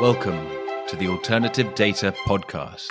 Welcome 0.00 0.46
to 0.86 0.94
the 0.94 1.08
Alternative 1.08 1.74
Data 1.74 2.14
Podcast. 2.24 2.86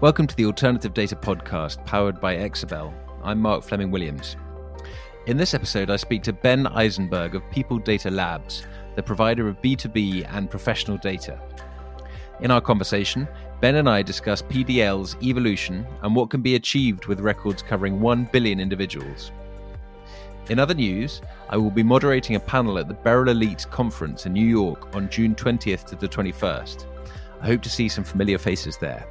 Welcome 0.00 0.26
to 0.26 0.34
the 0.34 0.46
Alternative 0.46 0.94
Data 0.94 1.16
Podcast 1.16 1.84
powered 1.84 2.18
by 2.18 2.36
Exabel. 2.36 2.94
I'm 3.24 3.38
Mark 3.38 3.62
Fleming 3.62 3.90
Williams. 3.90 4.36
In 5.26 5.36
this 5.36 5.52
episode, 5.52 5.90
I 5.90 5.96
speak 5.96 6.22
to 6.22 6.32
Ben 6.32 6.66
Eisenberg 6.68 7.34
of 7.34 7.42
People 7.50 7.78
Data 7.78 8.10
Labs, 8.10 8.66
the 8.94 9.02
provider 9.02 9.46
of 9.48 9.60
B2B 9.60 10.26
and 10.32 10.50
professional 10.50 10.96
data. 10.96 11.38
In 12.40 12.50
our 12.50 12.62
conversation, 12.62 13.28
Ben 13.60 13.74
and 13.74 13.86
I 13.86 14.00
discuss 14.00 14.40
PDL's 14.40 15.14
evolution 15.22 15.86
and 16.00 16.16
what 16.16 16.30
can 16.30 16.40
be 16.40 16.54
achieved 16.54 17.04
with 17.04 17.20
records 17.20 17.60
covering 17.60 18.00
1 18.00 18.30
billion 18.32 18.60
individuals. 18.60 19.30
In 20.48 20.60
other 20.60 20.74
news, 20.74 21.22
I 21.48 21.56
will 21.56 21.72
be 21.72 21.82
moderating 21.82 22.36
a 22.36 22.40
panel 22.40 22.78
at 22.78 22.86
the 22.86 22.94
Beryl 22.94 23.30
Elite 23.30 23.66
Conference 23.70 24.26
in 24.26 24.32
New 24.32 24.46
York 24.46 24.94
on 24.94 25.10
June 25.10 25.34
20th 25.34 25.84
to 25.86 25.96
the 25.96 26.08
21st. 26.08 26.86
I 27.40 27.46
hope 27.46 27.62
to 27.62 27.70
see 27.70 27.88
some 27.88 28.04
familiar 28.04 28.38
faces 28.38 28.76
there. 28.76 29.04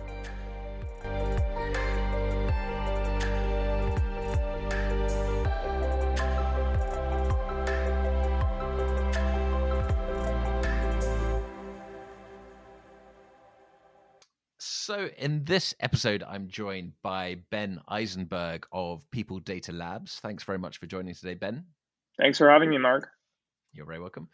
So, 14.85 15.09
in 15.17 15.44
this 15.45 15.73
episode, 15.80 16.22
I'm 16.22 16.47
joined 16.47 16.91
by 17.02 17.38
Ben 17.50 17.81
Eisenberg 17.88 18.67
of 18.72 19.02
People 19.09 19.39
Data 19.39 19.72
Labs. 19.72 20.19
Thanks 20.19 20.44
very 20.44 20.59
much 20.59 20.77
for 20.77 20.86
joining 20.86 21.16
today, 21.16 21.33
Ben. 21.33 21.66
Thanks 22.19 22.38
for 22.38 22.47
having 22.47 22.69
me, 22.69 22.77
Mark. 22.77 23.09
You're 23.73 23.88
very 23.88 24.00
welcome. 24.00 24.30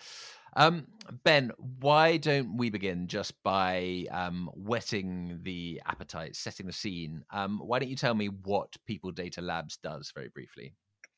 Um, 0.58 0.88
ben, 1.23 1.53
why 1.80 2.17
don't 2.17 2.58
we 2.58 2.69
begin 2.69 3.08
just 3.08 3.41
by 3.43 4.08
um, 4.11 4.49
whetting 4.53 5.39
the 5.43 5.81
appetite, 5.85 6.35
setting 6.35 6.65
the 6.65 6.73
scene? 6.73 7.23
Um, 7.31 7.61
why 7.63 7.80
don't 7.80 7.88
you 7.88 7.95
tell 7.95 8.13
me 8.13 8.27
what 8.27 8.75
People 8.86 9.11
Data 9.11 9.39
Labs 9.39 9.77
does 9.77 10.11
very 10.13 10.27
briefly? 10.33 10.75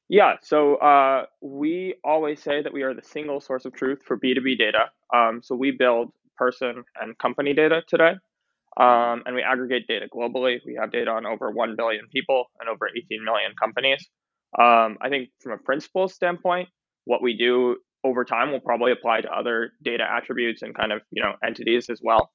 Yeah, 0.09 0.35
so 0.43 0.75
uh, 0.75 1.25
we 1.41 1.95
always 2.03 2.39
say 2.39 2.61
that 2.61 2.71
we 2.71 2.83
are 2.83 2.93
the 2.93 3.01
single 3.01 3.41
source 3.41 3.65
of 3.65 3.73
truth 3.73 4.03
for 4.05 4.15
B2B 4.15 4.59
data. 4.59 4.91
Um, 5.11 5.41
so 5.41 5.55
we 5.55 5.71
build 5.71 6.11
person 6.37 6.83
and 7.01 7.17
company 7.17 7.55
data 7.55 7.81
today. 7.87 8.13
Um, 8.75 9.23
and 9.25 9.35
we 9.35 9.41
aggregate 9.43 9.87
data 9.87 10.07
globally. 10.13 10.57
We 10.65 10.77
have 10.79 10.91
data 10.91 11.11
on 11.11 11.25
over 11.25 11.51
1 11.51 11.75
billion 11.75 12.07
people 12.11 12.45
and 12.59 12.69
over 12.69 12.87
18 12.89 13.23
million 13.23 13.53
companies. 13.59 14.07
Um, 14.57 14.97
I 15.01 15.09
think 15.09 15.29
from 15.41 15.53
a 15.53 15.57
principle 15.57 16.07
standpoint, 16.07 16.69
what 17.05 17.21
we 17.21 17.37
do 17.37 17.77
over 18.03 18.25
time 18.25 18.51
will 18.51 18.59
probably 18.59 18.91
apply 18.91 19.21
to 19.21 19.29
other 19.29 19.71
data 19.83 20.03
attributes 20.09 20.61
and 20.61 20.75
kind 20.75 20.91
of 20.91 21.01
you 21.11 21.23
know 21.23 21.33
entities 21.43 21.89
as 21.89 22.01
well. 22.03 22.31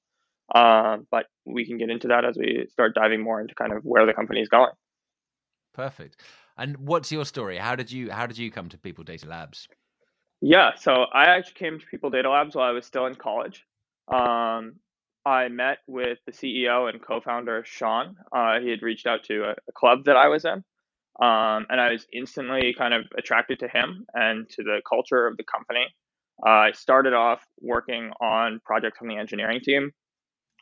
Um, 0.55 1.07
but 1.11 1.27
we 1.45 1.67
can 1.67 1.77
get 1.77 1.91
into 1.91 2.09
that 2.09 2.25
as 2.25 2.37
we 2.39 2.67
start 2.71 2.95
diving 2.95 3.23
more 3.23 3.41
into 3.41 3.55
kind 3.55 3.73
of 3.73 3.83
where 3.83 4.07
the 4.07 4.15
company 4.15 4.41
is 4.41 4.49
going. 4.49 4.71
Perfect. 5.75 6.23
And 6.57 6.77
what's 6.79 7.13
your 7.13 7.25
story? 7.25 7.59
How 7.59 7.77
did 7.77 7.93
you 7.93 8.11
how 8.11 8.27
did 8.27 8.39
you 8.39 8.51
come 8.51 8.69
to 8.71 8.79
People 8.79 9.05
Data 9.05 9.29
Labs? 9.29 9.69
Yeah, 10.41 10.71
so 10.77 11.05
I 11.13 11.25
actually 11.25 11.55
came 11.55 11.79
to 11.79 11.87
People 11.87 12.11
Data 12.11 12.31
Labs 12.31 12.55
while 12.55 12.69
I 12.69 12.73
was 12.73 12.87
still 12.87 13.07
in 13.07 13.15
college. 13.15 13.65
Um, 14.09 14.77
I 15.29 15.49
met 15.49 15.79
with 15.87 16.19
the 16.25 16.33
CEO 16.33 16.89
and 16.89 17.03
co-founder 17.03 17.63
Sean. 17.67 18.17
Uh, 18.33 18.61
he 18.61 18.71
had 18.71 18.83
reached 18.83 19.07
out 19.07 19.25
to 19.25 19.45
a, 19.45 19.51
a, 19.51 19.73
club 19.75 20.05
that 20.07 20.17
I 20.17 20.29
was 20.29 20.47
in, 20.47 20.65
um, 21.21 21.67
and 21.69 21.79
I 21.79 21.93
was 21.93 22.07
instantly 22.11 22.75
kind 22.77 22.95
of 22.95 23.03
attracted 23.17 23.59
to 23.59 23.69
him 23.69 24.07
and 24.15 24.49
to 24.49 24.63
the 24.63 24.81
culture 24.89 25.27
of 25.27 25.37
the 25.37 25.45
company. 25.45 25.85
Uh, 26.45 26.49
I 26.49 26.73
started 26.73 27.13
off 27.13 27.43
working 27.61 28.11
on 28.23 28.61
projects 28.65 29.01
on 29.03 29.09
the 29.09 29.19
engineering 29.19 29.61
team, 29.63 29.91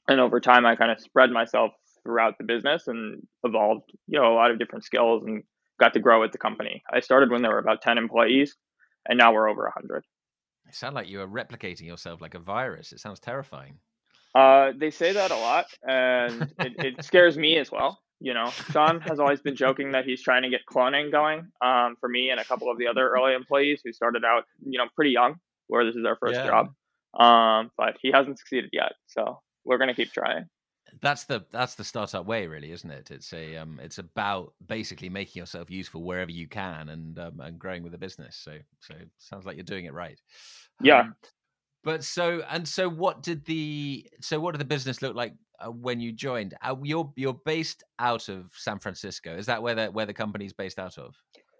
and 0.08 0.18
over 0.20 0.40
time, 0.40 0.66
I 0.66 0.74
kind 0.74 0.90
of 0.90 0.98
spread 0.98 1.30
myself 1.30 1.70
throughout 2.02 2.36
the 2.38 2.44
business 2.44 2.88
and 2.88 3.22
evolved, 3.44 3.92
you 4.08 4.18
know, 4.18 4.32
a 4.32 4.34
lot 4.34 4.50
of 4.50 4.58
different 4.58 4.84
skills 4.84 5.22
and 5.24 5.44
got 5.78 5.92
to 5.92 6.00
grow 6.00 6.20
with 6.20 6.32
the 6.32 6.38
company. 6.38 6.82
I 6.92 7.00
started 7.00 7.30
when 7.30 7.42
there 7.42 7.52
were 7.52 7.60
about 7.60 7.82
ten 7.82 7.98
employees, 7.98 8.56
and 9.08 9.16
now 9.16 9.32
we're 9.32 9.48
over 9.48 9.70
hundred. 9.72 10.02
It 10.68 10.74
sounds 10.74 10.96
like 10.96 11.08
you 11.08 11.20
are 11.20 11.28
replicating 11.28 11.86
yourself 11.86 12.20
like 12.20 12.34
a 12.34 12.40
virus. 12.40 12.90
It 12.90 12.98
sounds 12.98 13.20
terrifying. 13.20 13.78
Uh, 14.36 14.72
they 14.76 14.90
say 14.90 15.12
that 15.12 15.30
a 15.30 15.36
lot, 15.36 15.64
and 15.82 16.52
it, 16.58 16.74
it, 16.84 17.04
scares 17.04 17.38
me 17.38 17.56
as 17.56 17.72
well. 17.72 17.98
You 18.20 18.34
know, 18.34 18.50
Sean 18.70 19.00
has 19.00 19.18
always 19.18 19.40
been 19.40 19.56
joking 19.56 19.92
that 19.92 20.04
he's 20.04 20.20
trying 20.20 20.42
to 20.42 20.50
get 20.50 20.60
cloning 20.70 21.10
going 21.10 21.50
um, 21.64 21.96
for 22.00 22.08
me 22.08 22.28
and 22.28 22.38
a 22.38 22.44
couple 22.44 22.70
of 22.70 22.76
the 22.76 22.86
other 22.86 23.08
early 23.08 23.32
employees 23.32 23.80
who 23.82 23.92
started 23.92 24.26
out, 24.26 24.44
you 24.62 24.76
know, 24.76 24.88
pretty 24.94 25.12
young, 25.12 25.36
where 25.68 25.86
this 25.86 25.96
is 25.96 26.02
their 26.02 26.16
first 26.16 26.34
yeah. 26.34 26.46
job. 26.46 26.66
Um, 27.18 27.70
but 27.78 27.96
he 28.02 28.10
hasn't 28.12 28.38
succeeded 28.38 28.68
yet, 28.74 28.92
so 29.06 29.40
we're 29.64 29.78
gonna 29.78 29.94
keep 29.94 30.12
trying. 30.12 30.44
That's 31.00 31.24
the 31.24 31.46
that's 31.50 31.76
the 31.76 31.84
startup 31.84 32.26
way, 32.26 32.46
really, 32.46 32.72
isn't 32.72 32.90
it? 32.90 33.10
It's 33.10 33.32
a 33.32 33.56
um, 33.56 33.80
it's 33.82 33.96
about 33.96 34.52
basically 34.66 35.08
making 35.08 35.40
yourself 35.40 35.70
useful 35.70 36.02
wherever 36.02 36.30
you 36.30 36.46
can 36.46 36.90
and 36.90 37.18
um, 37.18 37.40
and 37.40 37.58
growing 37.58 37.82
with 37.82 37.92
the 37.92 37.98
business. 37.98 38.36
So 38.36 38.58
so 38.80 38.94
sounds 39.16 39.46
like 39.46 39.56
you're 39.56 39.64
doing 39.64 39.86
it 39.86 39.94
right. 39.94 40.20
Yeah. 40.82 41.00
Um, 41.00 41.14
but 41.86 42.02
so 42.02 42.42
and 42.50 42.66
so, 42.66 42.88
what 42.88 43.22
did 43.22 43.44
the 43.44 44.04
so 44.20 44.40
what 44.40 44.52
did 44.52 44.60
the 44.60 44.66
business 44.66 45.02
look 45.02 45.14
like 45.14 45.34
uh, 45.64 45.70
when 45.70 46.00
you 46.00 46.10
joined? 46.10 46.52
Uh, 46.60 46.74
you're 46.82 47.12
you're 47.14 47.40
based 47.46 47.84
out 48.00 48.28
of 48.28 48.50
San 48.56 48.80
Francisco. 48.80 49.36
Is 49.36 49.46
that 49.46 49.62
where 49.62 49.76
the 49.76 49.86
where 49.86 50.04
the 50.04 50.12
company's 50.12 50.52
based 50.52 50.80
out 50.80 50.98
of? 50.98 51.14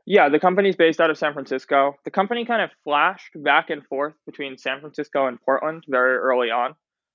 Yeah, 0.05 0.29
the 0.29 0.41
company's 0.41 0.75
based 0.75 1.01
out 1.01 1.11
of 1.11 1.17
San 1.17 1.33
Francisco. 1.33 1.95
The 2.05 2.11
company 2.11 2.45
kind 2.45 2.61
of 2.61 2.71
flashed 2.83 3.31
back 3.37 3.71
and 3.71 3.87
forth 3.87 4.15
between 4.27 4.59
San 4.59 4.81
Francisco 4.81 5.29
and 5.29 5.41
Portland 5.41 5.85
very 5.89 6.17
early 6.17 6.49
on. 6.51 6.75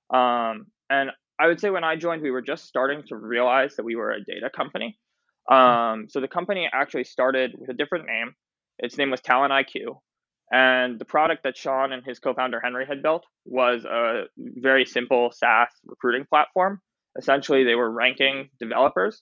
Um, 0.10 0.68
and 0.90 1.12
I 1.38 1.48
would 1.48 1.60
say 1.60 1.70
when 1.70 1.84
I 1.84 1.98
joined, 1.98 2.22
we 2.22 2.32
were 2.32 2.42
just 2.42 2.66
starting 2.66 3.04
to 3.10 3.18
realize 3.18 3.76
that 3.76 3.84
we 3.84 3.98
were 3.98 4.12
a 4.12 4.24
data 4.24 4.50
company. 4.56 4.98
Hmm. 5.50 5.56
Um, 5.56 6.06
so 6.10 6.22
the 6.22 6.30
company 6.30 6.70
actually 6.72 7.04
started 7.04 7.56
with 7.58 7.70
a 7.70 7.74
different 7.74 8.06
name. 8.06 8.36
Its 8.80 8.98
name 8.98 9.12
was 9.12 9.20
Talent 9.20 9.52
IQ, 9.52 9.98
and 10.52 11.00
the 11.00 11.06
product 11.06 11.44
that 11.44 11.56
Sean 11.56 11.94
and 11.94 12.04
his 12.06 12.20
co 12.20 12.34
founder 12.34 12.60
Henry 12.60 12.86
had 12.86 13.02
built 13.02 13.26
was 13.46 13.86
a 13.86 14.24
very 14.38 14.86
simple 14.86 15.32
SaaS 15.32 15.70
recruiting 15.86 16.26
platform. 16.30 16.82
Essentially, 17.18 17.64
they 17.64 17.76
were 17.76 17.90
ranking 17.90 18.50
developers 18.60 19.22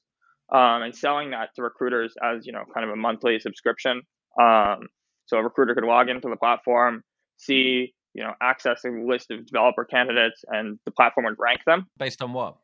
um, 0.51 0.81
and 0.81 0.95
selling 0.95 1.31
that 1.31 1.50
to 1.56 1.62
recruiters 1.62 2.16
as 2.23 2.47
you 2.47 2.51
know 2.51 2.63
kind 2.73 2.84
of 2.84 2.91
a 2.91 2.95
monthly 2.95 3.40
subscription. 3.40 4.01
Um, 4.41 4.88
so 5.28 5.38
a 5.38 5.44
recruiter 5.44 5.75
could 5.75 5.84
log 5.84 6.09
into 6.09 6.28
the 6.29 6.35
platform, 6.35 7.03
see 7.38 7.94
you 8.16 8.23
know 8.23 8.34
access 8.41 8.84
a 8.84 8.90
list 8.90 9.29
of 9.29 9.46
developer 9.46 9.85
candidates, 9.85 10.44
and 10.47 10.79
the 10.85 10.91
platform 10.91 11.25
would 11.25 11.38
rank 11.38 11.59
them 11.67 11.85
based 12.00 12.23
on 12.23 12.34
what? 12.34 12.57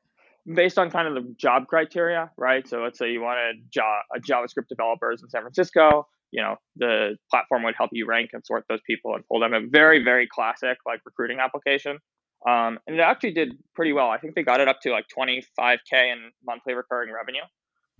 Based 0.51 0.79
on 0.79 0.89
kind 0.89 1.07
of 1.07 1.15
the 1.15 1.35
job 1.37 1.67
criteria, 1.67 2.31
right? 2.37 2.67
So 2.67 2.79
let's 2.79 2.97
say 2.97 3.11
you 3.11 3.21
wanted 3.21 3.57
a 3.77 4.19
JavaScript 4.19 4.67
developers 4.69 5.21
in 5.21 5.29
San 5.29 5.41
Francisco 5.41 6.07
you 6.31 6.41
know 6.41 6.55
the 6.75 7.17
platform 7.31 7.63
would 7.63 7.75
help 7.77 7.91
you 7.93 8.05
rank 8.05 8.31
and 8.33 8.45
sort 8.45 8.65
those 8.69 8.81
people 8.85 9.15
and 9.15 9.23
pull 9.27 9.39
them. 9.39 9.53
A 9.53 9.61
very 9.67 10.03
very 10.03 10.27
classic 10.27 10.77
like 10.85 11.01
recruiting 11.05 11.39
application. 11.39 11.99
Um, 12.47 12.77
and 12.85 12.95
it 12.95 12.99
actually 12.99 13.31
did 13.31 13.53
pretty 13.73 13.91
well. 13.91 14.09
I 14.09 14.19
think 14.19 14.35
they 14.35 14.43
got 14.43 14.61
it 14.61 14.67
up 14.67 14.79
to 14.81 14.91
like 14.91 15.05
25k 15.17 16.11
in 16.11 16.31
monthly 16.45 16.75
recurring 16.75 17.11
revenue. 17.11 17.41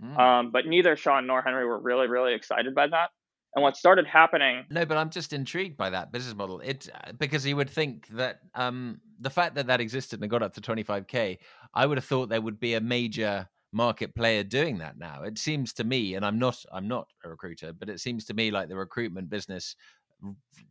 Mm. 0.02 0.18
um, 0.18 0.50
but 0.52 0.66
neither 0.66 0.94
sean 0.94 1.26
nor 1.26 1.40
henry 1.40 1.64
were 1.64 1.80
really 1.80 2.06
really 2.06 2.34
excited 2.34 2.74
by 2.74 2.86
that. 2.86 3.08
And 3.54 3.62
what 3.62 3.78
started 3.78 4.06
happening 4.06 4.64
no 4.68 4.84
but 4.84 4.98
i'm 4.98 5.08
just 5.08 5.32
intrigued 5.32 5.78
by 5.78 5.88
that 5.88 6.12
business 6.12 6.34
model. 6.34 6.60
It 6.60 6.90
because 7.18 7.46
you 7.46 7.56
would 7.56 7.70
think 7.70 8.06
that 8.08 8.40
um, 8.54 9.00
the 9.18 9.30
fact 9.30 9.54
that 9.54 9.68
that 9.68 9.80
existed 9.80 10.20
and 10.20 10.30
got 10.30 10.42
up 10.42 10.52
to 10.54 10.60
25k 10.60 11.38
i 11.72 11.86
would 11.86 11.96
have 11.96 12.04
thought 12.04 12.28
there 12.28 12.42
would 12.42 12.60
be 12.60 12.74
a 12.74 12.80
major 12.80 13.48
market 13.76 14.14
player 14.14 14.42
doing 14.42 14.78
that 14.78 14.98
now. 14.98 15.22
It 15.22 15.38
seems 15.38 15.72
to 15.74 15.84
me, 15.84 16.14
and 16.14 16.24
I'm 16.24 16.38
not 16.38 16.64
I'm 16.72 16.88
not 16.88 17.06
a 17.24 17.28
recruiter, 17.28 17.72
but 17.72 17.88
it 17.88 18.00
seems 18.00 18.24
to 18.24 18.34
me 18.34 18.50
like 18.50 18.68
the 18.68 18.76
recruitment 18.76 19.28
business 19.30 19.76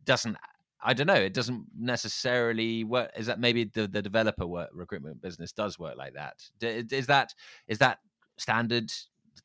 doesn't. 0.04 0.36
I 0.82 0.92
don't 0.92 1.06
know. 1.06 1.14
It 1.14 1.32
doesn't 1.32 1.64
necessarily 1.78 2.84
work. 2.84 3.10
Is 3.16 3.26
that 3.26 3.40
maybe 3.40 3.64
the, 3.64 3.88
the 3.88 4.02
developer 4.02 4.46
work 4.46 4.70
recruitment 4.72 5.22
business 5.22 5.52
does 5.52 5.78
work 5.78 5.96
like 5.96 6.14
that? 6.14 6.42
Is 6.60 7.06
that 7.06 7.32
is 7.68 7.78
that 7.78 7.98
standard? 8.36 8.92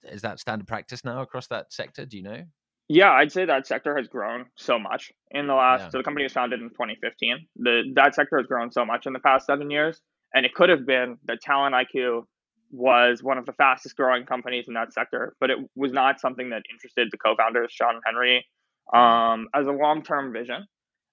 Is 0.04 0.22
that 0.24 0.40
standard 0.40 0.68
practice 0.68 1.06
now 1.06 1.22
across 1.22 1.48
that 1.48 1.72
sector? 1.72 2.06
Do 2.06 2.18
you 2.18 2.24
know? 2.24 2.44
Yeah, 2.90 3.12
I'd 3.12 3.32
say 3.32 3.46
that 3.46 3.68
sector 3.68 3.96
has 3.96 4.08
grown 4.08 4.46
so 4.58 4.78
much 4.78 5.14
in 5.30 5.48
the 5.48 5.54
last. 5.54 5.82
Yeah. 5.82 5.90
So 5.92 5.98
the 6.00 6.04
company 6.04 6.24
was 6.24 6.34
founded 6.34 6.60
in 6.60 6.70
2015. 6.70 7.48
The 7.58 7.84
that 7.96 8.16
sector 8.16 8.38
has 8.38 8.48
grown 8.48 8.72
so 8.72 8.84
much 8.84 9.06
in 9.06 9.14
the 9.14 9.20
past 9.20 9.46
seven 9.46 9.70
years, 9.70 10.02
and 10.34 10.46
it 10.46 10.54
could 10.56 10.70
have 10.70 10.86
been 10.86 11.18
the 11.26 11.38
talent 11.42 11.76
IQ 11.76 12.24
was 12.72 13.22
one 13.22 13.38
of 13.38 13.46
the 13.46 13.54
fastest 13.54 13.96
growing 13.96 14.26
companies 14.26 14.66
in 14.68 14.74
that 14.74 14.94
sector, 14.94 15.36
but 15.40 15.50
it 15.50 15.58
was 15.76 15.92
not 15.92 16.20
something 16.20 16.50
that 16.50 16.64
interested 16.72 17.10
the 17.12 17.18
co-founders, 17.18 17.72
Sean 17.72 17.96
and 17.96 18.04
Henry, 18.06 18.46
um, 18.94 19.48
as 19.54 19.68
a 19.68 19.72
long-term 19.72 20.34
vision. 20.34 20.66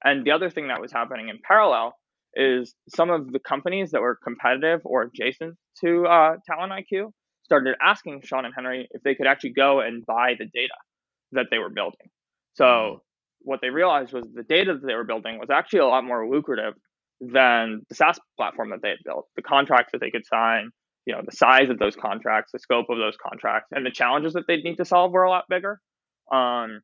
And 0.04 0.24
the 0.24 0.30
other 0.30 0.50
thing 0.50 0.68
that 0.68 0.80
was 0.80 0.92
happening 0.92 1.28
in 1.28 1.38
parallel 1.46 1.94
is 2.34 2.74
some 2.94 3.10
of 3.10 3.32
the 3.32 3.40
companies 3.40 3.90
that 3.90 4.00
were 4.00 4.18
competitive 4.22 4.80
or 4.84 5.02
adjacent 5.02 5.56
to 5.80 6.06
uh, 6.06 6.36
Talent 6.46 6.72
IQ 6.72 7.10
started 7.44 7.74
asking 7.82 8.20
Sean 8.22 8.44
and 8.44 8.54
Henry 8.54 8.88
if 8.90 9.02
they 9.02 9.14
could 9.14 9.26
actually 9.26 9.52
go 9.52 9.80
and 9.80 10.04
buy 10.06 10.34
the 10.38 10.44
data 10.44 10.74
that 11.32 11.46
they 11.50 11.58
were 11.58 11.70
building. 11.70 12.08
So 12.54 12.64
mm-hmm. 12.64 12.96
what 13.40 13.60
they 13.60 13.70
realized 13.70 14.12
was 14.12 14.26
the 14.32 14.42
data 14.42 14.74
that 14.74 14.86
they 14.86 14.94
were 14.94 15.04
building 15.04 15.38
was 15.38 15.50
actually 15.50 15.80
a 15.80 15.86
lot 15.86 16.04
more 16.04 16.28
lucrative 16.28 16.74
than 17.20 17.82
the 17.88 17.94
SaaS 17.94 18.20
platform 18.36 18.70
that 18.70 18.82
they 18.82 18.90
had 18.90 18.98
built. 19.04 19.26
The 19.34 19.42
contracts 19.42 19.92
that 19.92 20.00
they 20.00 20.10
could 20.10 20.26
sign, 20.26 20.70
you 21.08 21.14
know, 21.14 21.22
the 21.24 21.34
size 21.34 21.70
of 21.70 21.78
those 21.78 21.96
contracts, 21.96 22.52
the 22.52 22.58
scope 22.58 22.90
of 22.90 22.98
those 22.98 23.16
contracts, 23.16 23.70
and 23.72 23.84
the 23.84 23.90
challenges 23.90 24.34
that 24.34 24.44
they'd 24.46 24.62
need 24.62 24.76
to 24.76 24.84
solve 24.84 25.10
were 25.10 25.22
a 25.22 25.30
lot 25.30 25.44
bigger. 25.48 25.80
Um, 26.30 26.82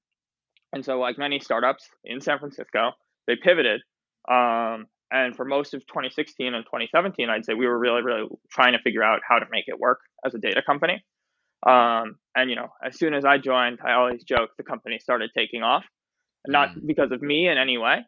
and 0.72 0.82
so, 0.82 0.98
like 0.98 1.18
many 1.18 1.40
startups 1.40 1.86
in 2.04 2.22
San 2.22 2.38
Francisco, 2.38 2.92
they 3.26 3.36
pivoted. 3.36 3.82
Um, 4.26 4.86
and 5.10 5.36
for 5.36 5.44
most 5.44 5.74
of 5.74 5.86
2016 5.86 6.54
and 6.54 6.64
2017, 6.64 7.28
I'd 7.28 7.44
say 7.44 7.52
we 7.52 7.66
were 7.66 7.78
really, 7.78 8.00
really 8.00 8.26
trying 8.50 8.72
to 8.72 8.78
figure 8.78 9.02
out 9.02 9.20
how 9.28 9.38
to 9.38 9.46
make 9.50 9.64
it 9.66 9.78
work 9.78 10.00
as 10.24 10.34
a 10.34 10.38
data 10.38 10.62
company. 10.64 11.04
Um, 11.66 12.16
and 12.34 12.48
you 12.48 12.56
know, 12.56 12.68
as 12.82 12.98
soon 12.98 13.12
as 13.12 13.26
I 13.26 13.36
joined, 13.36 13.80
I 13.86 13.92
always 13.92 14.24
joke 14.24 14.52
the 14.56 14.64
company 14.64 14.98
started 14.98 15.32
taking 15.36 15.62
off, 15.62 15.84
not 16.46 16.70
mm. 16.70 16.86
because 16.86 17.12
of 17.12 17.20
me 17.20 17.46
in 17.46 17.58
any 17.58 17.76
way, 17.76 17.98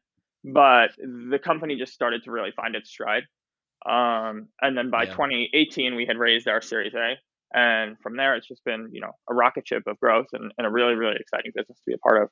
but 0.44 0.92
the 0.96 1.38
company 1.38 1.76
just 1.76 1.92
started 1.92 2.22
to 2.24 2.30
really 2.30 2.52
find 2.56 2.74
its 2.74 2.88
stride. 2.88 3.24
Um, 3.88 4.48
and 4.60 4.76
then 4.76 4.90
by 4.90 5.04
yeah. 5.04 5.12
2018, 5.12 5.94
we 5.94 6.06
had 6.06 6.18
raised 6.18 6.48
our 6.48 6.60
Series 6.60 6.94
A, 6.94 7.14
and 7.54 7.96
from 8.00 8.16
there, 8.16 8.34
it's 8.34 8.48
just 8.48 8.64
been 8.64 8.88
you 8.92 9.00
know 9.00 9.12
a 9.30 9.34
rocket 9.34 9.68
ship 9.68 9.84
of 9.86 9.98
growth 10.00 10.26
and, 10.32 10.52
and 10.58 10.66
a 10.66 10.70
really, 10.70 10.94
really 10.94 11.16
exciting 11.18 11.52
business 11.54 11.78
to 11.78 11.84
be 11.86 11.94
a 11.94 11.98
part 11.98 12.22
of. 12.22 12.28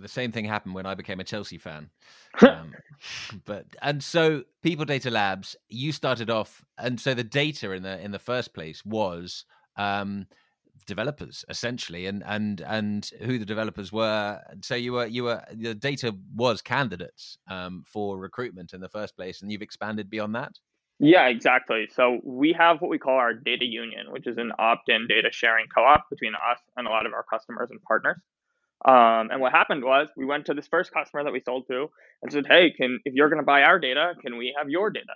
The 0.00 0.08
same 0.08 0.32
thing 0.32 0.46
happened 0.46 0.74
when 0.74 0.86
I 0.86 0.94
became 0.94 1.20
a 1.20 1.24
Chelsea 1.24 1.58
fan. 1.58 1.90
Um, 2.40 2.72
but 3.44 3.66
and 3.82 4.02
so 4.02 4.44
People 4.62 4.86
Data 4.86 5.10
Labs, 5.10 5.54
you 5.68 5.92
started 5.92 6.30
off, 6.30 6.64
and 6.78 6.98
so 6.98 7.12
the 7.12 7.22
data 7.22 7.72
in 7.72 7.82
the 7.82 8.00
in 8.00 8.10
the 8.10 8.18
first 8.18 8.54
place 8.54 8.82
was 8.86 9.44
um, 9.76 10.26
developers 10.86 11.44
essentially, 11.48 12.06
and 12.06 12.22
and 12.26 12.60
and 12.62 13.10
who 13.22 13.38
the 13.38 13.44
developers 13.44 13.92
were. 13.92 14.40
So 14.62 14.74
you 14.74 14.92
were 14.92 15.06
you 15.06 15.24
were 15.24 15.42
the 15.52 15.74
data 15.74 16.14
was 16.34 16.62
candidates 16.62 17.38
um, 17.48 17.84
for 17.86 18.18
recruitment 18.18 18.72
in 18.72 18.80
the 18.80 18.88
first 18.88 19.16
place, 19.16 19.42
and 19.42 19.50
you've 19.50 19.62
expanded 19.62 20.10
beyond 20.10 20.34
that. 20.34 20.52
Yeah, 20.98 21.26
exactly. 21.26 21.88
So 21.92 22.20
we 22.22 22.52
have 22.52 22.80
what 22.80 22.90
we 22.90 22.98
call 22.98 23.16
our 23.16 23.34
data 23.34 23.64
union, 23.64 24.12
which 24.12 24.26
is 24.26 24.38
an 24.38 24.52
opt-in 24.58 25.08
data 25.08 25.30
sharing 25.32 25.66
co-op 25.74 26.08
between 26.08 26.34
us 26.34 26.60
and 26.76 26.86
a 26.86 26.90
lot 26.90 27.06
of 27.06 27.12
our 27.12 27.24
customers 27.24 27.70
and 27.70 27.82
partners. 27.82 28.18
Um, 28.84 29.30
and 29.30 29.40
what 29.40 29.52
happened 29.52 29.84
was 29.84 30.08
we 30.16 30.24
went 30.24 30.46
to 30.46 30.54
this 30.54 30.68
first 30.68 30.92
customer 30.92 31.24
that 31.24 31.32
we 31.32 31.40
sold 31.40 31.66
to 31.68 31.88
and 32.22 32.32
said, 32.32 32.46
"Hey, 32.46 32.72
can 32.72 33.00
if 33.04 33.14
you're 33.14 33.28
going 33.28 33.40
to 33.40 33.46
buy 33.46 33.62
our 33.62 33.78
data, 33.78 34.14
can 34.22 34.36
we 34.36 34.54
have 34.56 34.68
your 34.68 34.90
data?" 34.90 35.14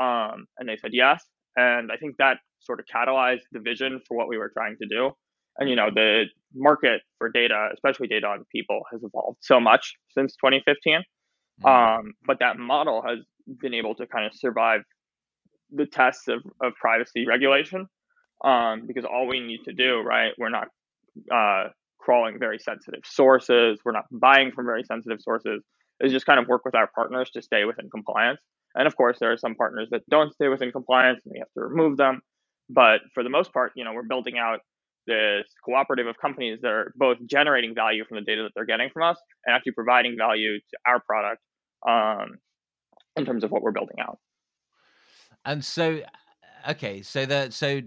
Um, 0.00 0.46
and 0.58 0.68
they 0.68 0.76
said 0.76 0.90
yes. 0.92 1.24
And 1.58 1.90
I 1.90 1.96
think 1.96 2.16
that 2.18 2.38
sort 2.60 2.78
of 2.78 2.86
catalyzed 2.86 3.42
the 3.50 3.58
vision 3.58 4.00
for 4.06 4.16
what 4.16 4.28
we 4.28 4.38
were 4.38 4.50
trying 4.56 4.76
to 4.80 4.86
do. 4.88 5.10
And 5.58 5.68
you 5.68 5.74
know, 5.74 5.88
the 5.92 6.26
market 6.54 7.00
for 7.18 7.28
data, 7.28 7.70
especially 7.74 8.06
data 8.06 8.28
on 8.28 8.44
people, 8.54 8.82
has 8.92 9.02
evolved 9.02 9.38
so 9.40 9.58
much 9.58 9.94
since 10.10 10.36
2015. 10.36 11.00
Mm-hmm. 11.64 11.66
Um, 11.66 12.12
but 12.24 12.38
that 12.38 12.58
model 12.58 13.02
has 13.04 13.18
been 13.60 13.74
able 13.74 13.96
to 13.96 14.06
kind 14.06 14.24
of 14.24 14.32
survive 14.34 14.82
the 15.72 15.86
tests 15.86 16.28
of, 16.28 16.42
of 16.62 16.74
privacy 16.80 17.26
regulation 17.26 17.86
um, 18.44 18.86
because 18.86 19.04
all 19.04 19.26
we 19.26 19.40
need 19.40 19.64
to 19.64 19.72
do, 19.72 20.00
right? 20.00 20.32
We're 20.38 20.50
not 20.50 20.68
uh, 21.32 21.70
crawling 21.98 22.38
very 22.38 22.60
sensitive 22.60 23.02
sources. 23.04 23.80
We're 23.84 23.92
not 23.92 24.04
buying 24.12 24.52
from 24.52 24.66
very 24.66 24.84
sensitive 24.84 25.18
sources. 25.20 25.64
Is 26.00 26.12
just 26.12 26.26
kind 26.26 26.38
of 26.38 26.46
work 26.46 26.64
with 26.64 26.76
our 26.76 26.88
partners 26.94 27.30
to 27.32 27.42
stay 27.42 27.64
within 27.64 27.90
compliance. 27.90 28.38
And 28.78 28.86
of 28.86 28.96
course, 28.96 29.18
there 29.18 29.32
are 29.32 29.36
some 29.36 29.56
partners 29.56 29.88
that 29.90 30.02
don't 30.08 30.32
stay 30.32 30.48
within 30.48 30.70
compliance, 30.70 31.20
and 31.24 31.32
we 31.32 31.40
have 31.40 31.52
to 31.54 31.60
remove 31.60 31.96
them. 31.96 32.20
But 32.70 33.00
for 33.12 33.24
the 33.24 33.28
most 33.28 33.52
part, 33.52 33.72
you 33.74 33.84
know, 33.84 33.92
we're 33.92 34.04
building 34.04 34.38
out 34.38 34.60
this 35.06 35.46
cooperative 35.64 36.06
of 36.06 36.16
companies 36.18 36.60
that 36.62 36.70
are 36.70 36.92
both 36.94 37.16
generating 37.26 37.74
value 37.74 38.04
from 38.04 38.18
the 38.18 38.22
data 38.22 38.42
that 38.42 38.52
they're 38.54 38.66
getting 38.66 38.88
from 38.90 39.02
us 39.02 39.18
and 39.44 39.56
actually 39.56 39.72
providing 39.72 40.16
value 40.16 40.58
to 40.58 40.78
our 40.86 41.00
product 41.00 41.42
um, 41.88 42.38
in 43.16 43.26
terms 43.26 43.42
of 43.42 43.50
what 43.50 43.62
we're 43.62 43.72
building 43.72 43.96
out. 44.00 44.18
And 45.44 45.64
so 45.64 46.00
okay 46.68 47.02
so 47.02 47.26
the 47.26 47.50
so 47.50 47.80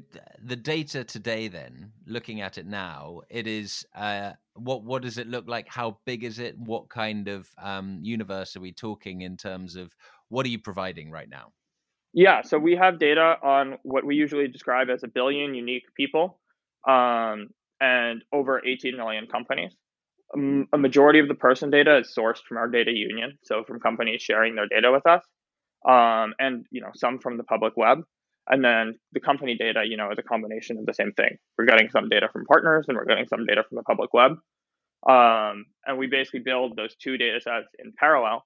the 0.43 0.55
data 0.55 1.03
today 1.03 1.47
then 1.47 1.91
looking 2.05 2.41
at 2.41 2.57
it 2.57 2.65
now 2.65 3.21
it 3.29 3.47
is 3.47 3.85
uh 3.95 4.31
what 4.55 4.83
what 4.83 5.01
does 5.01 5.17
it 5.17 5.27
look 5.27 5.47
like? 5.47 5.67
How 5.67 5.97
big 6.05 6.23
is 6.23 6.39
it? 6.39 6.57
What 6.57 6.89
kind 6.89 7.27
of 7.27 7.47
um 7.61 7.99
universe 8.01 8.55
are 8.55 8.61
we 8.61 8.71
talking 8.71 9.21
in 9.21 9.37
terms 9.37 9.75
of 9.75 9.93
what 10.29 10.45
are 10.45 10.49
you 10.49 10.59
providing 10.59 11.11
right 11.11 11.29
now? 11.29 11.51
Yeah 12.13 12.41
so 12.41 12.57
we 12.57 12.75
have 12.75 12.99
data 12.99 13.35
on 13.43 13.77
what 13.83 14.05
we 14.05 14.15
usually 14.15 14.47
describe 14.47 14.89
as 14.89 15.03
a 15.03 15.07
billion 15.07 15.53
unique 15.55 15.85
people 15.95 16.39
um 16.87 17.47
and 17.79 18.23
over 18.31 18.61
18 18.65 18.95
million 18.95 19.27
companies. 19.27 19.73
A 20.33 20.77
majority 20.77 21.19
of 21.19 21.27
the 21.27 21.35
person 21.35 21.71
data 21.71 21.97
is 21.97 22.13
sourced 22.17 22.41
from 22.47 22.57
our 22.57 22.67
data 22.67 22.91
union 22.91 23.37
so 23.43 23.63
from 23.65 23.79
companies 23.79 24.21
sharing 24.21 24.55
their 24.55 24.67
data 24.67 24.91
with 24.91 25.05
us 25.05 25.23
um, 25.85 26.33
and 26.39 26.65
you 26.71 26.81
know 26.81 26.91
some 26.93 27.19
from 27.19 27.37
the 27.37 27.43
public 27.43 27.75
web 27.75 27.99
and 28.47 28.63
then 28.63 28.95
the 29.13 29.19
company 29.19 29.55
data, 29.55 29.83
you 29.85 29.97
know, 29.97 30.11
is 30.11 30.17
a 30.17 30.23
combination 30.23 30.77
of 30.77 30.85
the 30.85 30.93
same 30.93 31.11
thing. 31.13 31.37
We're 31.57 31.65
getting 31.65 31.89
some 31.89 32.09
data 32.09 32.27
from 32.31 32.45
partners 32.45 32.85
and 32.87 32.97
we're 32.97 33.05
getting 33.05 33.27
some 33.27 33.45
data 33.45 33.63
from 33.67 33.75
the 33.75 33.83
public 33.83 34.13
web. 34.13 34.31
Um, 35.07 35.65
and 35.85 35.97
we 35.97 36.07
basically 36.07 36.41
build 36.41 36.75
those 36.75 36.95
two 36.95 37.17
data 37.17 37.39
sets 37.41 37.67
in 37.79 37.93
parallel 37.97 38.45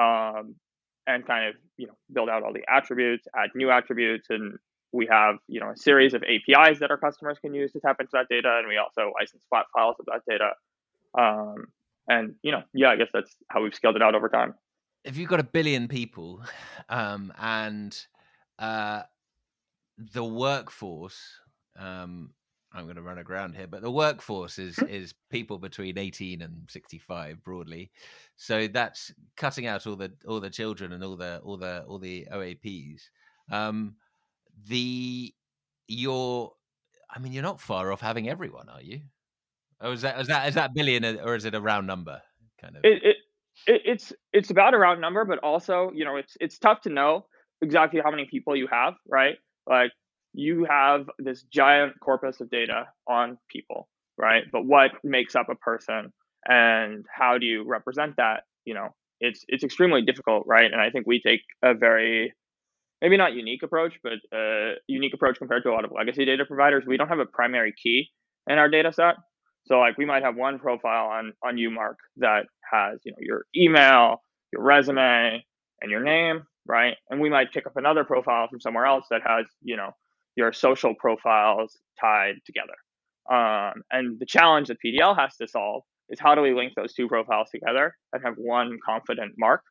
um, 0.00 0.56
and 1.06 1.26
kind 1.26 1.48
of, 1.48 1.54
you 1.76 1.86
know, 1.86 1.94
build 2.12 2.28
out 2.28 2.42
all 2.42 2.52
the 2.52 2.64
attributes, 2.68 3.26
add 3.36 3.50
new 3.54 3.70
attributes. 3.70 4.26
And 4.30 4.54
we 4.92 5.08
have, 5.10 5.36
you 5.46 5.60
know, 5.60 5.70
a 5.70 5.76
series 5.76 6.14
of 6.14 6.22
APIs 6.22 6.80
that 6.80 6.90
our 6.90 6.98
customers 6.98 7.38
can 7.38 7.54
use 7.54 7.72
to 7.72 7.80
tap 7.80 7.96
into 8.00 8.10
that 8.14 8.26
data. 8.30 8.56
And 8.58 8.68
we 8.68 8.76
also 8.78 9.12
license 9.18 9.44
flat 9.50 9.66
files 9.74 9.96
of 10.00 10.06
that 10.06 10.22
data. 10.28 10.50
Um, 11.16 11.66
and, 12.08 12.34
you 12.42 12.52
know, 12.52 12.62
yeah, 12.72 12.90
I 12.90 12.96
guess 12.96 13.08
that's 13.12 13.34
how 13.50 13.62
we've 13.62 13.74
scaled 13.74 13.96
it 13.96 14.02
out 14.02 14.14
over 14.14 14.28
time. 14.28 14.54
If 15.04 15.18
you've 15.18 15.28
got 15.28 15.40
a 15.40 15.44
billion 15.44 15.88
people 15.88 16.42
um, 16.88 17.32
and 17.38 17.96
uh, 18.58 19.02
the 19.98 20.24
workforce 20.24 21.20
um, 21.78 22.30
I'm 22.74 22.84
going 22.84 22.96
to 22.96 23.02
run 23.02 23.18
aground 23.18 23.54
here, 23.54 23.68
but 23.68 23.82
the 23.82 23.90
workforce 23.90 24.58
is 24.58 24.76
mm-hmm. 24.76 24.92
is 24.92 25.14
people 25.30 25.58
between 25.58 25.96
18 25.96 26.42
and 26.42 26.68
65 26.68 27.42
broadly. 27.44 27.90
So 28.36 28.66
that's 28.66 29.12
cutting 29.36 29.66
out 29.66 29.86
all 29.86 29.96
the 29.96 30.12
all 30.26 30.40
the 30.40 30.50
children 30.50 30.92
and 30.92 31.04
all 31.04 31.16
the 31.16 31.40
all 31.44 31.56
the 31.56 31.84
all 31.84 31.98
the 31.98 32.26
OAPs. 32.32 33.02
Um, 33.50 33.94
the 34.66 35.32
you're, 35.86 36.52
I 37.14 37.18
mean, 37.18 37.32
you're 37.32 37.42
not 37.42 37.60
far 37.60 37.92
off 37.92 38.00
having 38.00 38.28
everyone, 38.28 38.68
are 38.68 38.82
you? 38.82 39.02
Or 39.80 39.92
is 39.92 40.02
that 40.02 40.20
is 40.20 40.26
that 40.26 40.48
is 40.48 40.54
that 40.56 40.74
billion 40.74 41.04
or 41.20 41.36
is 41.36 41.44
it 41.44 41.54
a 41.54 41.60
round 41.60 41.86
number? 41.86 42.20
Kind 42.60 42.76
of. 42.76 42.84
It, 42.84 43.04
it, 43.04 43.16
it 43.66 43.82
it's 43.84 44.12
it's 44.32 44.50
about 44.50 44.74
a 44.74 44.78
round 44.78 45.00
number, 45.00 45.24
but 45.24 45.38
also 45.38 45.92
you 45.94 46.04
know 46.04 46.16
it's 46.16 46.36
it's 46.40 46.58
tough 46.58 46.80
to 46.82 46.90
know 46.90 47.26
exactly 47.62 48.00
how 48.02 48.10
many 48.10 48.24
people 48.24 48.56
you 48.56 48.66
have, 48.66 48.94
right? 49.08 49.36
Like 49.68 49.92
you 50.32 50.66
have 50.68 51.06
this 51.18 51.42
giant 51.44 51.94
corpus 52.00 52.40
of 52.40 52.50
data 52.50 52.86
on 53.08 53.38
people, 53.50 53.88
right? 54.18 54.44
But 54.52 54.66
what 54.66 54.92
makes 55.02 55.34
up 55.36 55.48
a 55.48 55.54
person 55.54 56.12
and 56.46 57.04
how 57.12 57.38
do 57.38 57.46
you 57.46 57.64
represent 57.66 58.16
that? 58.16 58.42
You 58.64 58.74
know, 58.74 58.88
it's 59.20 59.44
it's 59.48 59.64
extremely 59.64 60.02
difficult, 60.02 60.44
right? 60.46 60.70
And 60.70 60.80
I 60.80 60.90
think 60.90 61.06
we 61.06 61.20
take 61.20 61.40
a 61.62 61.74
very 61.74 62.32
maybe 63.00 63.16
not 63.16 63.34
unique 63.34 63.62
approach, 63.62 63.94
but 64.02 64.14
a 64.32 64.74
unique 64.88 65.14
approach 65.14 65.38
compared 65.38 65.62
to 65.62 65.70
a 65.70 65.72
lot 65.72 65.84
of 65.84 65.92
legacy 65.96 66.24
data 66.24 66.44
providers. 66.46 66.84
We 66.86 66.96
don't 66.96 67.08
have 67.08 67.18
a 67.18 67.26
primary 67.26 67.74
key 67.80 68.08
in 68.48 68.58
our 68.58 68.68
data 68.68 68.92
set. 68.92 69.16
So 69.66 69.78
like 69.78 69.96
we 69.96 70.04
might 70.04 70.22
have 70.22 70.36
one 70.36 70.58
profile 70.58 71.06
on 71.06 71.32
on 71.42 71.58
you, 71.58 71.70
Mark, 71.70 71.98
that 72.18 72.46
has, 72.70 73.00
you 73.04 73.12
know, 73.12 73.18
your 73.20 73.46
email, 73.56 74.22
your 74.52 74.62
resume, 74.62 75.44
and 75.80 75.90
your 75.90 76.02
name, 76.02 76.42
right? 76.66 76.96
And 77.10 77.20
we 77.20 77.30
might 77.30 77.52
pick 77.52 77.66
up 77.66 77.76
another 77.76 78.04
profile 78.04 78.48
from 78.48 78.60
somewhere 78.60 78.86
else 78.86 79.06
that 79.10 79.22
has, 79.26 79.46
you 79.62 79.76
know, 79.76 79.90
your 80.36 80.52
social 80.52 80.94
profiles 80.94 81.78
tied 82.00 82.36
together. 82.46 82.74
Um, 83.30 83.82
and 83.90 84.18
the 84.18 84.26
challenge 84.26 84.68
that 84.68 84.78
PDL 84.84 85.16
has 85.18 85.36
to 85.36 85.48
solve 85.48 85.82
is 86.10 86.20
how 86.20 86.34
do 86.34 86.42
we 86.42 86.54
link 86.54 86.72
those 86.76 86.92
two 86.92 87.08
profiles 87.08 87.48
together 87.50 87.94
and 88.12 88.22
have 88.24 88.34
one 88.36 88.78
confident 88.84 89.34
mark, 89.38 89.62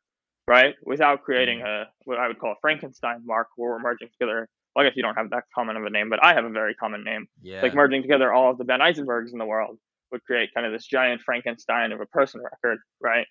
right? 0.48 0.74
Without 0.84 1.22
creating 1.22 1.58
mm-hmm. 1.58 1.82
a 1.82 1.84
what 2.04 2.18
I 2.18 2.28
would 2.28 2.38
call 2.38 2.52
a 2.52 2.60
Frankenstein 2.60 3.20
mark 3.24 3.48
where 3.56 3.70
we're 3.70 3.80
merging 3.80 4.08
together. 4.18 4.48
Well, 4.74 4.84
I 4.84 4.88
guess 4.88 4.96
you 4.96 5.02
don't 5.04 5.14
have 5.14 5.30
that 5.30 5.44
common 5.54 5.76
of 5.76 5.84
a 5.84 5.90
name, 5.90 6.10
but 6.10 6.24
I 6.24 6.34
have 6.34 6.44
a 6.44 6.50
very 6.50 6.74
common 6.74 7.04
name. 7.04 7.26
Yeah. 7.42 7.62
Like 7.62 7.74
merging 7.74 8.02
together 8.02 8.32
all 8.32 8.50
of 8.50 8.58
the 8.58 8.64
Ben 8.64 8.80
Eisenbergs 8.80 9.32
in 9.32 9.38
the 9.38 9.46
world 9.46 9.78
would 10.10 10.24
create 10.24 10.50
kind 10.52 10.66
of 10.66 10.72
this 10.72 10.86
giant 10.86 11.22
Frankenstein 11.22 11.92
of 11.92 12.00
a 12.00 12.06
person 12.06 12.40
record, 12.42 12.78
right? 13.00 13.26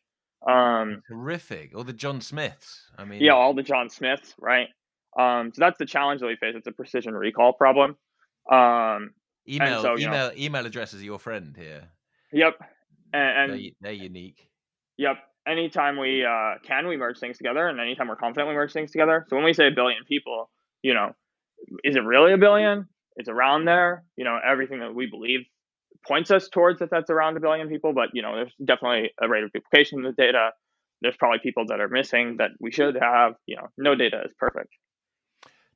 Um, 0.48 1.02
Terrific. 1.08 1.76
All 1.76 1.84
the 1.84 1.94
John 1.94 2.22
Smiths. 2.22 2.82
I 2.98 3.06
mean, 3.06 3.22
yeah, 3.22 3.34
all 3.34 3.54
the 3.54 3.64
John 3.64 3.90
Smiths, 3.90 4.34
right? 4.40 4.68
Um, 5.18 5.52
so 5.54 5.60
that's 5.60 5.78
the 5.78 5.86
challenge 5.86 6.22
that 6.22 6.28
we 6.28 6.36
face. 6.36 6.54
It's 6.56 6.68
a 6.68 6.72
precision 6.72 7.14
recall 7.14 7.54
problem. 7.54 7.96
Um, 8.52 9.12
email, 9.48 9.82
so, 9.82 9.98
email, 9.98 10.12
know, 10.12 10.32
email 10.36 10.66
address 10.66 10.94
is 10.94 11.04
your 11.04 11.20
friend 11.20 11.56
here. 11.58 11.88
Yep, 12.34 12.58
and, 13.14 13.52
and 13.52 13.62
they're, 13.62 13.72
they're, 13.82 13.92
unique. 13.92 14.50
Yep. 14.98 15.18
Anytime 15.48 15.98
we 15.98 16.26
uh, 16.26 16.56
can, 16.66 16.88
we 16.88 16.98
merge 16.98 17.20
things 17.20 17.38
together, 17.38 17.68
and 17.68 17.80
anytime 17.80 18.08
we're 18.08 18.16
confident, 18.16 18.50
we 18.50 18.56
merge 18.56 18.74
things 18.74 18.92
together. 18.92 19.26
So 19.30 19.36
when 19.36 19.46
we 19.46 19.54
say 19.54 19.68
a 19.68 19.72
billion 19.72 20.04
people, 20.06 20.50
you 20.82 20.94
know, 20.94 21.14
is 21.84 21.96
it 21.96 22.04
really 22.04 22.34
a 22.34 22.38
billion? 22.38 22.88
It's 23.16 23.30
around 23.30 23.66
there. 23.66 24.04
You 24.18 24.24
know, 24.24 24.40
everything 24.44 24.80
that 24.80 24.96
we 24.96 25.06
believe 25.06 25.42
points 26.08 26.32
us 26.32 26.50
towards 26.50 26.80
that 26.80 26.90
that's 26.90 27.10
around 27.10 27.38
a 27.38 27.40
billion 27.40 27.70
people, 27.70 27.94
but 27.94 28.10
you 28.14 28.22
know, 28.22 28.36
there's 28.36 28.54
definitely 28.64 29.12
a 29.22 29.28
rate 29.28 29.44
of 29.44 29.52
duplication 29.52 30.00
in 30.00 30.06
the 30.06 30.12
data. 30.12 30.52
There's 31.02 31.18
probably 31.18 31.40
people 31.40 31.66
that 31.68 31.80
are 31.82 31.90
missing 31.90 32.38
that 32.38 32.52
we 32.60 32.72
should 32.72 32.98
have. 33.02 33.34
You 33.46 33.58
know, 33.58 33.68
no 33.78 33.96
data 33.96 34.22
is 34.26 34.32
perfect. 34.38 34.70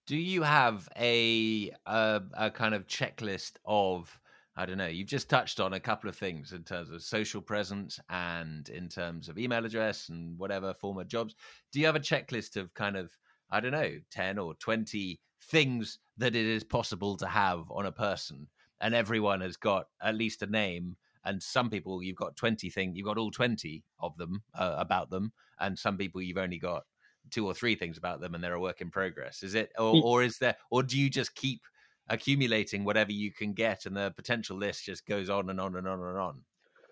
Do 0.05 0.15
you 0.15 0.41
have 0.43 0.87
a 0.97 1.71
a, 1.85 2.21
a 2.37 2.51
kind 2.51 2.73
of 2.73 2.87
checklist 2.87 3.53
of 3.65 4.17
I 4.59 4.65
don't 4.65 4.77
know. 4.77 4.87
You've 4.87 5.07
just 5.07 5.29
touched 5.29 5.59
on 5.59 5.73
a 5.73 5.79
couple 5.79 6.09
of 6.09 6.15
things 6.15 6.51
in 6.51 6.63
terms 6.63 6.89
of 6.89 7.03
social 7.03 7.41
presence 7.41 7.99
and 8.09 8.67
in 8.69 8.89
terms 8.89 9.29
of 9.29 9.37
email 9.37 9.63
address 9.63 10.09
and 10.09 10.37
whatever 10.39 10.73
former 10.73 11.03
jobs. 11.03 11.35
Do 11.71 11.79
you 11.79 11.85
have 11.85 11.95
a 11.95 11.99
checklist 11.99 12.57
of 12.57 12.73
kind 12.73 12.97
of 12.97 13.11
I 13.49 13.59
don't 13.59 13.71
know, 13.71 13.97
10 14.11 14.39
or 14.39 14.55
20 14.55 15.19
things 15.43 15.99
that 16.17 16.35
it 16.35 16.45
is 16.45 16.63
possible 16.63 17.15
to 17.17 17.27
have 17.27 17.71
on 17.71 17.85
a 17.85 17.91
person. 17.91 18.47
And 18.79 18.93
everyone 18.93 19.41
has 19.41 19.57
got 19.57 19.87
at 20.01 20.15
least 20.15 20.41
a 20.41 20.47
name. 20.47 20.97
And 21.25 21.41
some 21.41 21.69
people 21.69 22.01
you've 22.01 22.15
got 22.15 22.35
20 22.35 22.69
things, 22.69 22.95
you've 22.95 23.05
got 23.05 23.17
all 23.17 23.31
20 23.31 23.83
of 23.99 24.15
them 24.17 24.43
uh, 24.53 24.75
about 24.77 25.09
them. 25.09 25.33
And 25.59 25.77
some 25.77 25.97
people 25.97 26.21
you've 26.21 26.37
only 26.37 26.59
got 26.59 26.83
two 27.31 27.45
or 27.45 27.53
three 27.53 27.75
things 27.75 27.97
about 27.97 28.21
them 28.21 28.35
and 28.35 28.43
they're 28.43 28.53
a 28.53 28.59
work 28.59 28.81
in 28.81 28.89
progress. 28.89 29.43
Is 29.43 29.55
it, 29.55 29.71
or, 29.77 30.01
or 30.03 30.23
is 30.23 30.37
there, 30.37 30.55
or 30.71 30.83
do 30.83 30.97
you 30.97 31.09
just 31.09 31.35
keep 31.35 31.61
accumulating 32.07 32.85
whatever 32.85 33.11
you 33.11 33.33
can 33.33 33.53
get 33.53 33.85
and 33.85 33.97
the 33.97 34.13
potential 34.15 34.57
list 34.57 34.85
just 34.85 35.05
goes 35.05 35.29
on 35.29 35.49
and 35.49 35.59
on 35.59 35.75
and 35.75 35.87
on 35.87 35.99
and 35.99 36.17
on? 36.17 36.41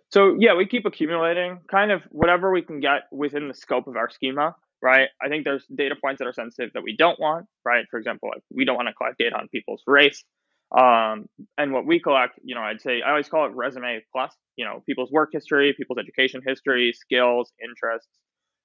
So 0.10 0.36
yeah, 0.40 0.56
we 0.56 0.66
keep 0.66 0.86
accumulating 0.86 1.60
kind 1.70 1.92
of 1.92 2.02
whatever 2.10 2.52
we 2.52 2.62
can 2.62 2.80
get 2.80 3.04
within 3.12 3.48
the 3.48 3.54
scope 3.54 3.88
of 3.88 3.96
our 3.96 4.10
schema 4.10 4.56
right? 4.86 5.10
I 5.20 5.30
think 5.30 5.44
there's 5.46 5.66
data 5.74 5.96
points 6.00 6.20
that 6.20 6.28
are 6.28 6.34
sensitive 6.34 6.72
that 6.74 6.84
we 6.84 6.96
don't 6.96 7.20
want, 7.20 7.48
right? 7.66 7.86
For 7.90 7.98
example, 7.98 8.30
like 8.32 8.44
we 8.54 8.66
don't 8.66 8.76
want 8.76 8.88
to 8.88 8.94
collect 8.94 9.18
data 9.18 9.36
on 9.36 9.48
people's 9.48 9.82
race. 9.88 10.24
Um, 10.72 11.28
and 11.58 11.72
what 11.72 11.86
we 11.86 12.00
collect, 12.00 12.40
you 12.44 12.56
know, 12.56 12.62
I'd 12.62 12.82
say 12.82 13.02
I 13.02 13.12
always 13.12 13.30
call 13.30 13.46
it 13.46 13.54
resume 13.54 14.04
plus, 14.12 14.34
you 14.56 14.66
know, 14.66 14.82
people's 14.86 15.12
work 15.12 15.30
history, 15.32 15.74
people's 15.74 16.00
education 16.00 16.42
history, 16.46 16.94
skills, 16.94 17.52
interests, 17.64 18.10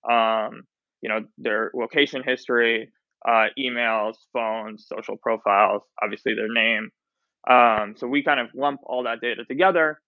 um, 0.09 0.63
you 1.03 1.09
know, 1.09 1.25
their 1.39 1.71
location 1.75 2.23
history, 2.25 2.91
uh, 3.27 3.47
emails, 3.59 4.15
phones, 4.33 4.87
social 4.87 5.17
profiles, 5.17 5.83
obviously 6.03 6.35
their 6.35 6.53
name. 6.53 6.91
Um, 7.49 7.95
so 7.97 8.07
we 8.07 8.23
kind 8.23 8.41
of 8.41 8.49
lump 8.55 8.81
all 8.85 9.05
that 9.05 9.21
data 9.21 9.45
together 9.45 10.01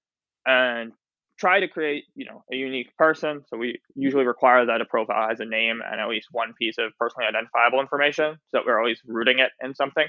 and 0.47 0.93
try 1.39 1.61
to 1.61 1.69
create, 1.69 2.05
you 2.15 2.27
know, 2.27 2.45
a 2.53 2.57
unique 2.57 2.97
person. 2.97 3.43
So 3.49 3.57
we 3.57 3.81
usually 3.95 4.27
require 4.27 4.67
that 4.67 4.81
a 4.81 4.85
profile 4.85 5.29
has 5.29 5.41
a 5.41 5.45
name 5.45 5.81
and 5.85 6.01
at 6.01 6.09
least 6.09 6.29
one 6.31 6.55
piece 6.59 6.77
of 6.79 6.93
personally 6.99 7.27
identifiable 7.27 7.81
information, 7.81 8.37
so 8.49 8.59
that 8.59 8.63
we're 8.67 8.79
always 8.79 9.01
rooting 9.07 9.39
it 9.39 9.51
in 9.63 9.75
something. 9.75 10.07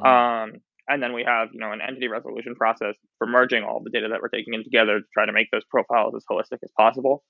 Mm. 0.00 0.06
Um, 0.06 0.52
and 0.88 1.02
then 1.02 1.12
we 1.12 1.24
have, 1.24 1.48
you 1.52 1.60
know, 1.60 1.72
an 1.72 1.80
entity 1.80 2.08
resolution 2.08 2.54
process 2.54 2.94
for 3.18 3.26
merging 3.26 3.64
all 3.64 3.82
the 3.82 3.90
data 3.90 4.08
that 4.10 4.20
we're 4.22 4.28
taking 4.28 4.54
in 4.54 4.62
together 4.62 5.00
to 5.00 5.06
try 5.12 5.26
to 5.26 5.32
make 5.32 5.50
those 5.50 5.64
profiles 5.70 6.14
as 6.14 6.24
holistic 6.30 6.58
as 6.62 6.70
possible. 6.76 7.24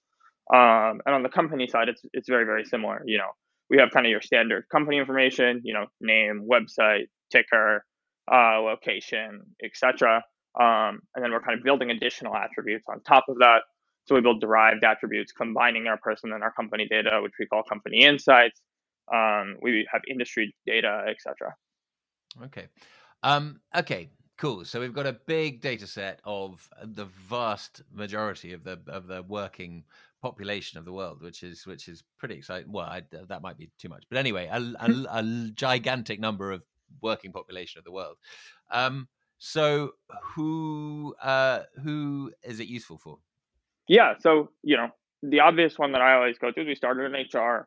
Um, 0.52 1.00
and 1.04 1.14
on 1.14 1.22
the 1.22 1.28
company 1.28 1.66
side, 1.66 1.88
it's 1.88 2.02
it's 2.12 2.28
very 2.28 2.44
very 2.44 2.64
similar. 2.64 3.02
You 3.06 3.18
know, 3.18 3.30
we 3.70 3.78
have 3.78 3.90
kind 3.90 4.06
of 4.06 4.10
your 4.10 4.20
standard 4.20 4.64
company 4.70 4.98
information, 4.98 5.60
you 5.64 5.74
know, 5.74 5.86
name, 6.00 6.46
website, 6.48 7.06
ticker, 7.32 7.84
uh, 8.30 8.60
location, 8.60 9.42
etc. 9.64 10.22
Um, 10.60 11.00
and 11.14 11.22
then 11.22 11.32
we're 11.32 11.42
kind 11.42 11.58
of 11.58 11.64
building 11.64 11.90
additional 11.90 12.34
attributes 12.34 12.84
on 12.88 13.02
top 13.02 13.24
of 13.28 13.38
that. 13.38 13.62
So 14.06 14.14
we 14.14 14.20
build 14.20 14.40
derived 14.40 14.84
attributes 14.84 15.32
combining 15.32 15.88
our 15.88 15.98
person 15.98 16.32
and 16.32 16.42
our 16.42 16.52
company 16.52 16.86
data, 16.88 17.18
which 17.22 17.32
we 17.40 17.46
call 17.46 17.64
company 17.64 18.04
insights. 18.04 18.60
Um, 19.12 19.56
we 19.60 19.86
have 19.92 20.02
industry 20.08 20.54
data, 20.64 21.04
etc. 21.08 21.54
Okay. 22.44 22.68
Um, 23.26 23.60
okay. 23.76 24.10
Cool. 24.38 24.64
So 24.64 24.80
we've 24.80 24.94
got 24.94 25.06
a 25.06 25.14
big 25.26 25.60
data 25.62 25.86
set 25.86 26.20
of 26.24 26.68
the 26.84 27.06
vast 27.06 27.82
majority 27.92 28.52
of 28.52 28.62
the 28.64 28.78
of 28.86 29.06
the 29.06 29.22
working 29.22 29.84
population 30.22 30.78
of 30.78 30.84
the 30.84 30.92
world, 30.92 31.22
which 31.22 31.42
is 31.42 31.66
which 31.66 31.88
is 31.88 32.04
pretty 32.18 32.36
exciting. 32.36 32.70
Well, 32.70 32.84
I, 32.84 33.02
that 33.28 33.42
might 33.42 33.56
be 33.56 33.70
too 33.78 33.88
much, 33.88 34.04
but 34.10 34.18
anyway, 34.18 34.46
a, 34.52 34.58
a, 34.58 35.06
a 35.10 35.50
gigantic 35.54 36.20
number 36.20 36.52
of 36.52 36.64
working 37.02 37.32
population 37.32 37.78
of 37.78 37.84
the 37.84 37.92
world. 37.92 38.16
Um, 38.70 39.08
so 39.38 39.92
who 40.34 41.14
uh, 41.20 41.62
who 41.82 42.32
is 42.44 42.60
it 42.60 42.68
useful 42.68 42.98
for? 42.98 43.18
Yeah, 43.88 44.14
so 44.20 44.50
you 44.62 44.76
know 44.76 44.90
the 45.22 45.40
obvious 45.40 45.78
one 45.78 45.92
that 45.92 46.02
I 46.02 46.14
always 46.14 46.38
go 46.38 46.52
to 46.52 46.60
is 46.60 46.66
we 46.66 46.74
started 46.74 47.12
in 47.12 47.40
HR. 47.40 47.66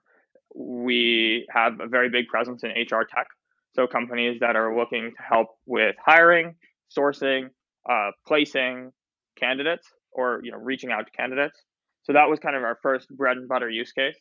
We 0.56 1.48
have 1.52 1.80
a 1.80 1.88
very 1.88 2.10
big 2.10 2.28
presence 2.28 2.64
in 2.64 2.70
HR 2.70 3.04
tech. 3.04 3.28
So 3.76 3.88
companies 3.88 4.40
that 4.42 4.56
are 4.56 4.76
looking 4.78 5.12
to 5.16 5.24
help 5.24 5.48
with 5.66 5.96
hiring, 6.04 6.56
sourcing, 6.96 7.50
uh, 7.90 8.12
placing 8.28 8.92
candidates, 9.40 9.88
or 10.12 10.42
you 10.44 10.52
know 10.52 10.58
reaching 10.58 10.92
out 10.92 11.06
to 11.06 11.12
candidates. 11.12 11.58
So 12.04 12.14
that 12.14 12.30
was 12.30 12.40
kind 12.40 12.56
of 12.56 12.64
our 12.64 12.80
first 12.82 13.10
bread 13.10 13.38
and 13.38 13.48
butter 13.48 13.70
use 13.70 13.92
case. 13.92 14.18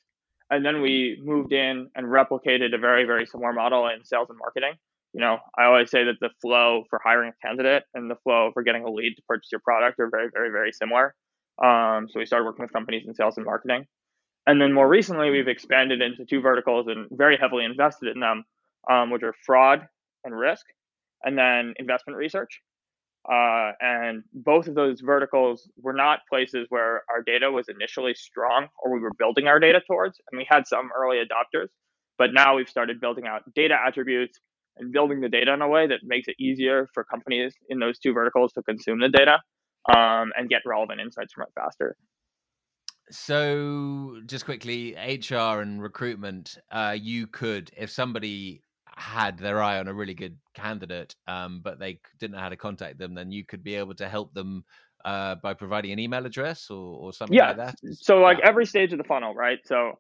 And 0.51 0.65
then 0.65 0.81
we 0.81 1.21
moved 1.23 1.53
in 1.53 1.91
and 1.95 2.07
replicated 2.07 2.75
a 2.75 2.79
very, 2.79 3.05
very 3.05 3.27
similar 3.27 3.53
model 3.53 3.87
in 3.89 4.05
sales 4.05 4.29
and 4.31 4.39
marketing 4.39 4.75
you 5.13 5.21
know, 5.21 5.39
I 5.57 5.65
always 5.65 5.91
say 5.91 6.05
that 6.05 6.21
the 6.21 6.31
flow 6.41 6.85
for 6.91 7.01
hiring 7.03 7.31
a 7.31 7.47
candidate 7.47 7.85
and 7.95 8.11
the 8.11 8.17
flow 8.17 8.51
for 8.53 8.63
getting 8.63 8.85
a 8.85 8.91
lead 8.91 9.15
to 9.17 9.23
purchase 9.27 9.51
your 9.51 9.61
product 9.61 9.99
are 10.01 10.11
very, 10.11 10.29
very, 10.33 10.51
very 10.51 10.73
similar. 10.73 11.15
Um, 11.63 12.09
so 12.09 12.21
we 12.21 12.27
started 12.27 12.45
working 12.45 12.63
with 12.63 12.73
companies 12.73 13.05
in 13.07 13.15
sales 13.15 13.37
and 13.37 13.47
marketing. 13.47 13.87
And 14.47 14.61
then 14.61 14.73
more 14.73 14.89
recently, 14.89 15.31
we've 15.31 15.49
expanded 15.49 16.01
into 16.01 16.25
two 16.25 16.41
verticals 16.41 16.87
and 16.89 17.09
very 17.11 17.37
heavily 17.37 17.65
invested 17.65 18.15
in 18.15 18.21
them, 18.21 18.45
um, 18.91 19.11
which 19.11 19.23
are 19.23 19.35
fraud 19.45 19.87
and 20.25 20.37
risk, 20.37 20.65
and 21.23 21.37
then 21.37 21.75
investment 21.79 22.17
research. 22.17 22.61
Uh, 23.31 23.73
and 23.81 24.23
both 24.33 24.69
of 24.69 24.75
those 24.75 25.01
verticals 25.01 25.69
were 25.83 25.93
not 25.93 26.21
places 26.31 26.67
where 26.71 27.03
our 27.11 27.23
data 27.23 27.51
was 27.51 27.67
initially 27.69 28.15
strong 28.15 28.69
or 28.83 28.93
we 28.93 29.01
were 29.01 29.13
building 29.19 29.47
our 29.47 29.61
data 29.61 29.81
towards. 29.87 30.19
And 30.31 30.39
we 30.39 30.47
had 30.49 30.67
some 30.67 30.89
early 30.97 31.19
adopters, 31.19 31.69
but 32.17 32.33
now 32.33 32.57
we've 32.57 32.69
started 32.69 33.01
building 33.01 33.27
out 33.27 33.43
data 33.55 33.77
attributes 33.87 34.39
and 34.79 34.93
building 34.93 35.21
the 35.21 35.29
data 35.29 35.53
in 35.53 35.61
a 35.61 35.69
way 35.69 35.87
that 35.89 36.01
makes 36.05 36.29
it 36.29 36.37
easier 36.39 36.89
for 36.95 37.05
companies 37.05 37.55
in 37.69 37.79
those 37.79 37.99
two 37.99 38.15
verticals 38.15 38.53
to 38.55 38.63
consume 38.63 39.01
the 39.01 39.09
data 39.11 39.41
um, 39.95 40.33
and 40.37 40.49
get 40.49 40.63
relevant 40.65 41.01
insights 41.01 41.35
from 41.35 41.43
it 41.43 41.53
faster. 41.55 41.97
So, 43.11 44.21
just 44.27 44.45
quickly, 44.45 44.95
HR 44.95 45.61
and 45.61 45.83
recruitment, 45.83 46.59
uh, 46.71 46.95
you 46.99 47.27
could, 47.27 47.71
if 47.77 47.91
somebody 47.91 48.61
had 48.99 49.39
their 49.39 49.63
eye 49.63 49.79
on 49.79 49.89
a 49.89 49.95
really 49.95 50.15
good 50.15 50.37
candidate, 50.55 51.15
um, 51.27 51.61
but 51.63 51.79
they 51.79 52.01
didn't 52.19 52.35
know 52.35 52.41
how 52.41 52.49
to 52.49 52.57
contact 52.57 52.99
them, 52.99 53.15
then 53.15 53.31
you 53.31 53.45
could 53.45 53.63
be 53.63 53.77
able 53.77 53.95
to 53.95 54.09
help 54.09 54.35
them 54.35 54.65
uh, 55.05 55.37
by 55.37 55.55
providing 55.55 55.93
an 55.93 55.99
email 55.99 56.27
address 56.27 56.71
or, 56.71 56.99
or 56.99 57.13
something 57.13 57.37
yeah. 57.37 57.49
like 57.49 57.57
that. 57.57 57.77
So, 57.93 58.19
like 58.19 58.39
yeah. 58.39 58.49
every 58.49 58.67
stage 58.67 58.93
of 58.93 58.99
the 58.99 59.05
funnel, 59.05 59.35
right? 59.35 59.59
So, 59.65 59.99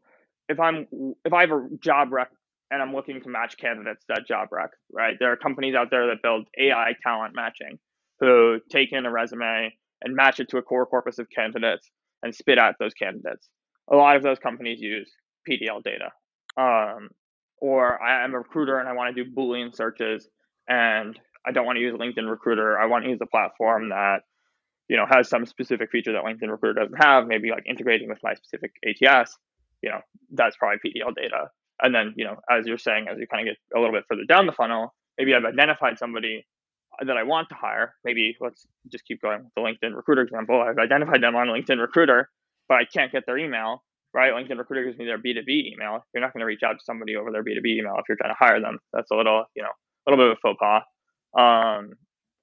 if 0.48 0.58
I'm 0.58 0.86
if 1.24 1.32
I 1.32 1.42
have 1.42 1.52
a 1.52 1.68
job 1.80 2.12
rec 2.12 2.30
and 2.70 2.82
I'm 2.82 2.92
looking 2.92 3.22
to 3.22 3.28
match 3.28 3.56
candidates 3.56 4.04
that 4.08 4.26
job 4.26 4.48
rec, 4.50 4.70
right? 4.92 5.16
There 5.18 5.30
are 5.32 5.36
companies 5.36 5.74
out 5.74 5.90
there 5.90 6.08
that 6.08 6.22
build 6.22 6.48
AI 6.58 6.94
talent 7.02 7.34
matching 7.34 7.78
who 8.20 8.58
take 8.70 8.92
in 8.92 9.06
a 9.06 9.10
resume 9.10 9.72
and 10.02 10.14
match 10.14 10.40
it 10.40 10.48
to 10.50 10.58
a 10.58 10.62
core 10.62 10.86
corpus 10.86 11.18
of 11.18 11.28
candidates 11.30 11.88
and 12.22 12.34
spit 12.34 12.58
out 12.58 12.74
those 12.80 12.94
candidates. 12.94 13.48
A 13.90 13.96
lot 13.96 14.16
of 14.16 14.22
those 14.22 14.38
companies 14.38 14.80
use 14.80 15.10
PDL 15.48 15.82
data. 15.82 16.10
Um, 16.56 17.10
or 17.60 18.02
I 18.02 18.24
am 18.24 18.34
a 18.34 18.38
recruiter 18.38 18.78
and 18.78 18.88
I 18.88 18.92
want 18.92 19.14
to 19.14 19.24
do 19.24 19.30
Boolean 19.30 19.74
searches 19.74 20.28
and 20.68 21.18
I 21.46 21.52
don't 21.52 21.66
want 21.66 21.76
to 21.76 21.80
use 21.80 21.94
LinkedIn 21.94 22.28
Recruiter. 22.28 22.78
I 22.78 22.86
want 22.86 23.04
to 23.04 23.10
use 23.10 23.20
a 23.22 23.26
platform 23.26 23.88
that, 23.88 24.18
you 24.88 24.96
know, 24.96 25.06
has 25.08 25.28
some 25.28 25.46
specific 25.46 25.90
feature 25.90 26.12
that 26.12 26.24
LinkedIn 26.24 26.50
Recruiter 26.50 26.80
doesn't 26.80 27.02
have, 27.02 27.26
maybe 27.26 27.50
like 27.50 27.64
integrating 27.66 28.08
with 28.08 28.18
my 28.22 28.34
specific 28.34 28.72
ATS. 28.84 29.36
You 29.82 29.90
know, 29.90 30.00
that's 30.32 30.56
probably 30.56 30.78
PDL 30.84 31.14
data. 31.14 31.50
And 31.80 31.94
then, 31.94 32.14
you 32.16 32.24
know, 32.24 32.36
as 32.50 32.66
you're 32.66 32.78
saying, 32.78 33.06
as 33.08 33.18
you 33.18 33.26
kind 33.26 33.48
of 33.48 33.54
get 33.54 33.76
a 33.76 33.80
little 33.80 33.94
bit 33.94 34.04
further 34.08 34.24
down 34.28 34.46
the 34.46 34.52
funnel, 34.52 34.94
maybe 35.16 35.34
I've 35.34 35.44
identified 35.44 35.98
somebody 35.98 36.46
that 37.04 37.16
I 37.16 37.22
want 37.22 37.48
to 37.50 37.54
hire. 37.54 37.94
Maybe 38.04 38.36
let's 38.40 38.66
just 38.90 39.06
keep 39.06 39.22
going 39.22 39.44
with 39.44 39.54
the 39.54 39.60
LinkedIn 39.60 39.94
recruiter 39.94 40.22
example. 40.22 40.60
I've 40.60 40.78
identified 40.78 41.22
them 41.22 41.36
on 41.36 41.46
LinkedIn 41.46 41.80
recruiter, 41.80 42.28
but 42.68 42.78
I 42.78 42.84
can't 42.84 43.12
get 43.12 43.24
their 43.26 43.38
email, 43.38 43.84
right? 44.14 44.32
LinkedIn 44.32 44.58
recruiter 44.58 44.84
gives 44.84 44.98
me 44.98 45.04
their 45.04 45.18
B2B 45.18 45.72
email. 45.72 46.04
You're 46.12 46.22
not 46.22 46.32
going 46.32 46.40
to 46.40 46.46
reach 46.46 46.62
out 46.64 46.72
to 46.74 46.84
somebody 46.84 47.16
over 47.16 47.30
their 47.30 47.44
B2B 47.44 47.78
email 47.78 47.94
if 47.98 48.04
you're 48.08 48.16
trying 48.16 48.34
to 48.34 48.38
hire 48.38 48.60
them. 48.60 48.78
That's 48.92 49.10
a 49.10 49.14
little, 49.14 49.44
you 49.54 49.62
know, 49.62 49.68
a 49.68 50.10
little 50.10 50.24
bit 50.24 50.32
of 50.32 50.38
a 50.38 50.40
faux 50.40 50.58
pas. 50.60 50.82
Um, 51.38 51.92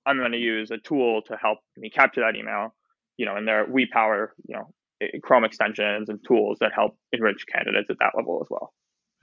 I'm 0.06 0.18
going 0.18 0.34
to 0.34 0.38
use 0.38 0.72
a 0.72 0.78
tool 0.78 1.22
to 1.24 1.38
help 1.42 1.60
me 1.78 1.90
capture 1.90 2.22
that 2.22 2.38
email, 2.38 2.76
you 3.18 3.26
know, 3.26 3.36
and 3.36 3.48
there 3.48 3.66
we 3.70 3.88
power, 3.88 4.34
you 4.48 4.56
know, 4.56 4.70
Chrome 5.24 5.44
extensions 5.44 6.10
and 6.10 6.20
tools 6.26 6.58
that 6.62 6.72
help 6.74 6.98
enrich 7.12 7.46
candidates 7.52 7.90
at 7.90 7.98
that 8.00 8.14
level 8.16 8.40
as 8.42 8.48
well. 8.50 8.74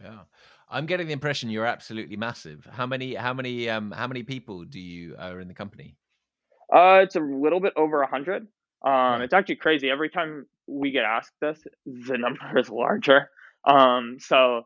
Yeah. 0.02 0.20
I'm 0.68 0.86
getting 0.86 1.06
the 1.06 1.12
impression 1.12 1.50
you're 1.50 1.66
absolutely 1.66 2.16
massive. 2.16 2.66
How 2.70 2.86
many 2.86 3.14
how 3.14 3.32
many 3.32 3.68
um 3.68 3.90
how 3.90 4.06
many 4.06 4.22
people 4.22 4.64
do 4.64 4.80
you 4.80 5.16
are 5.18 5.40
in 5.40 5.48
the 5.48 5.54
company? 5.54 5.96
Uh 6.74 7.00
it's 7.02 7.16
a 7.16 7.20
little 7.20 7.60
bit 7.60 7.72
over 7.76 8.02
a 8.02 8.06
hundred. 8.06 8.48
Um 8.84 9.22
it's 9.22 9.34
actually 9.34 9.56
crazy. 9.56 9.90
Every 9.90 10.10
time 10.10 10.46
we 10.66 10.90
get 10.90 11.04
asked 11.04 11.32
this, 11.40 11.58
the 11.86 12.18
number 12.18 12.58
is 12.58 12.68
larger. 12.68 13.28
Um 13.66 14.16
so 14.18 14.62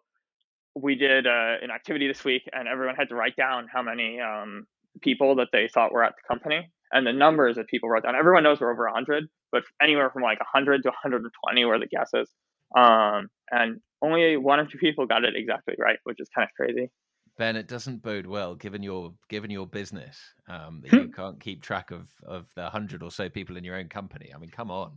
we 0.75 0.95
did 0.95 1.27
uh, 1.27 1.57
an 1.63 1.71
activity 1.75 2.07
this 2.07 2.25
week 2.25 2.43
and 2.53 2.69
everyone 2.69 2.97
had 2.97 3.09
to 3.09 3.15
write 3.15 3.37
down 3.37 3.67
how 3.73 3.83
many 3.83 4.21
um 4.21 4.67
people 5.03 5.37
that 5.37 5.49
they 5.53 5.69
thought 5.73 5.93
were 5.93 6.05
at 6.05 6.15
the 6.17 6.35
company 6.35 6.71
and 6.93 7.07
the 7.07 7.13
numbers 7.13 7.57
that 7.57 7.67
people 7.69 7.89
wrote 7.89 8.03
down. 8.05 8.15
Everyone 8.15 8.43
knows 8.43 8.61
we're 8.61 8.73
over 8.73 8.85
100, 8.85 9.25
but 9.53 9.65
anywhere 9.83 10.11
from 10.11 10.23
like 10.23 10.39
100 10.41 10.83
to 10.83 10.89
120 10.89 11.65
were 11.65 11.79
the 11.79 11.87
guesses. 11.87 12.31
Um, 12.77 13.29
and 13.51 13.81
only 14.03 14.37
one 14.37 14.61
or 14.61 14.67
two 14.67 14.79
people 14.79 15.07
got 15.07 15.25
it 15.25 15.35
exactly 15.37 15.75
right, 15.79 15.99
which 16.05 16.19
is 16.21 16.29
kind 16.35 16.49
of 16.49 16.55
crazy. 16.55 16.91
Ben, 17.39 17.57
it 17.57 17.69
doesn't 17.69 18.03
bode 18.03 18.27
well 18.27 18.55
given 18.55 18.83
your 18.83 19.13
given 19.29 19.51
your 19.51 19.67
business 19.67 20.19
um, 20.49 20.83
that 20.83 20.93
you 20.93 21.09
can't 21.17 21.39
keep 21.41 21.63
track 21.63 21.91
of 21.91 22.09
of 22.25 22.47
the 22.55 22.69
hundred 22.69 23.03
or 23.03 23.11
so 23.11 23.29
people 23.29 23.57
in 23.57 23.65
your 23.65 23.77
own 23.77 23.89
company. 23.89 24.31
I 24.35 24.39
mean, 24.39 24.51
come 24.51 24.71
on. 24.71 24.93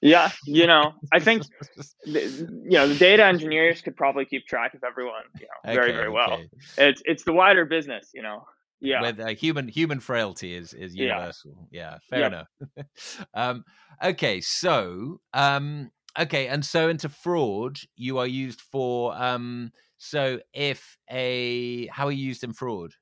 Yeah, 0.00 0.30
you 0.46 0.66
know, 0.66 0.94
I 1.12 1.20
think 1.20 1.44
you 2.04 2.70
know 2.70 2.88
the 2.88 2.96
data 2.96 3.24
engineers 3.24 3.80
could 3.82 3.96
probably 3.96 4.24
keep 4.24 4.46
track 4.46 4.74
of 4.74 4.82
everyone, 4.84 5.22
you 5.38 5.46
know, 5.46 5.70
okay, 5.70 5.74
very 5.74 5.92
very 5.92 6.10
well. 6.10 6.32
Okay. 6.34 6.48
It's 6.78 7.02
it's 7.04 7.24
the 7.24 7.32
wider 7.32 7.64
business, 7.64 8.10
you 8.12 8.22
know. 8.22 8.44
Yeah, 8.80 9.00
with 9.00 9.20
uh, 9.20 9.28
human 9.28 9.68
human 9.68 10.00
frailty 10.00 10.56
is 10.56 10.74
is 10.74 10.94
universal. 10.94 11.68
Yeah, 11.70 11.92
yeah 11.92 11.98
fair 12.10 12.18
yep. 12.18 12.32
enough. 12.32 12.86
um, 13.34 13.64
okay, 14.02 14.40
so 14.40 15.20
um, 15.32 15.90
okay, 16.18 16.48
and 16.48 16.64
so 16.64 16.88
into 16.88 17.08
fraud, 17.08 17.78
you 17.96 18.18
are 18.18 18.26
used 18.26 18.60
for 18.60 19.14
um 19.16 19.72
so 19.98 20.40
if 20.52 20.98
a 21.10 21.86
how 21.86 22.06
are 22.06 22.12
you 22.12 22.26
used 22.26 22.42
in 22.42 22.52
fraud? 22.52 22.92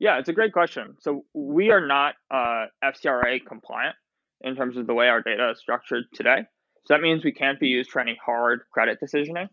Yeah, 0.00 0.18
it's 0.18 0.30
a 0.30 0.32
great 0.32 0.52
question. 0.52 0.96
So 0.98 1.24
we 1.34 1.70
are 1.70 1.86
not 1.86 2.14
uh, 2.30 2.66
FCRA 2.82 3.44
compliant 3.46 3.94
in 4.40 4.56
terms 4.56 4.78
of 4.78 4.86
the 4.86 4.94
way 4.94 5.08
our 5.08 5.22
data 5.22 5.50
is 5.50 5.58
structured 5.58 6.04
today. 6.14 6.38
So 6.86 6.94
that 6.94 7.02
means 7.02 7.22
we 7.22 7.32
can't 7.32 7.60
be 7.60 7.68
used 7.68 7.90
for 7.90 8.00
any 8.00 8.18
hard 8.24 8.62
credit 8.72 8.98
decisioning. 9.00 9.48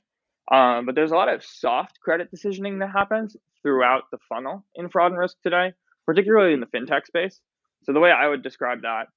Um, 0.49 0.85
but 0.85 0.95
there's 0.95 1.11
a 1.11 1.15
lot 1.15 1.27
of 1.27 1.43
soft 1.43 1.99
credit 1.99 2.29
decisioning 2.31 2.79
that 2.79 2.91
happens 2.91 3.35
throughout 3.61 4.03
the 4.09 4.17
funnel 4.29 4.65
in 4.75 4.87
fraud 4.89 5.11
and 5.11 5.19
risk 5.19 5.35
today, 5.43 5.73
particularly 6.05 6.53
in 6.53 6.61
the 6.61 6.67
fintech 6.67 7.05
space. 7.05 7.41
So 7.83 7.91
the 7.91 7.99
way 7.99 8.11
I 8.11 8.29
would 8.29 8.41
describe 8.41 8.83
that 8.83 9.07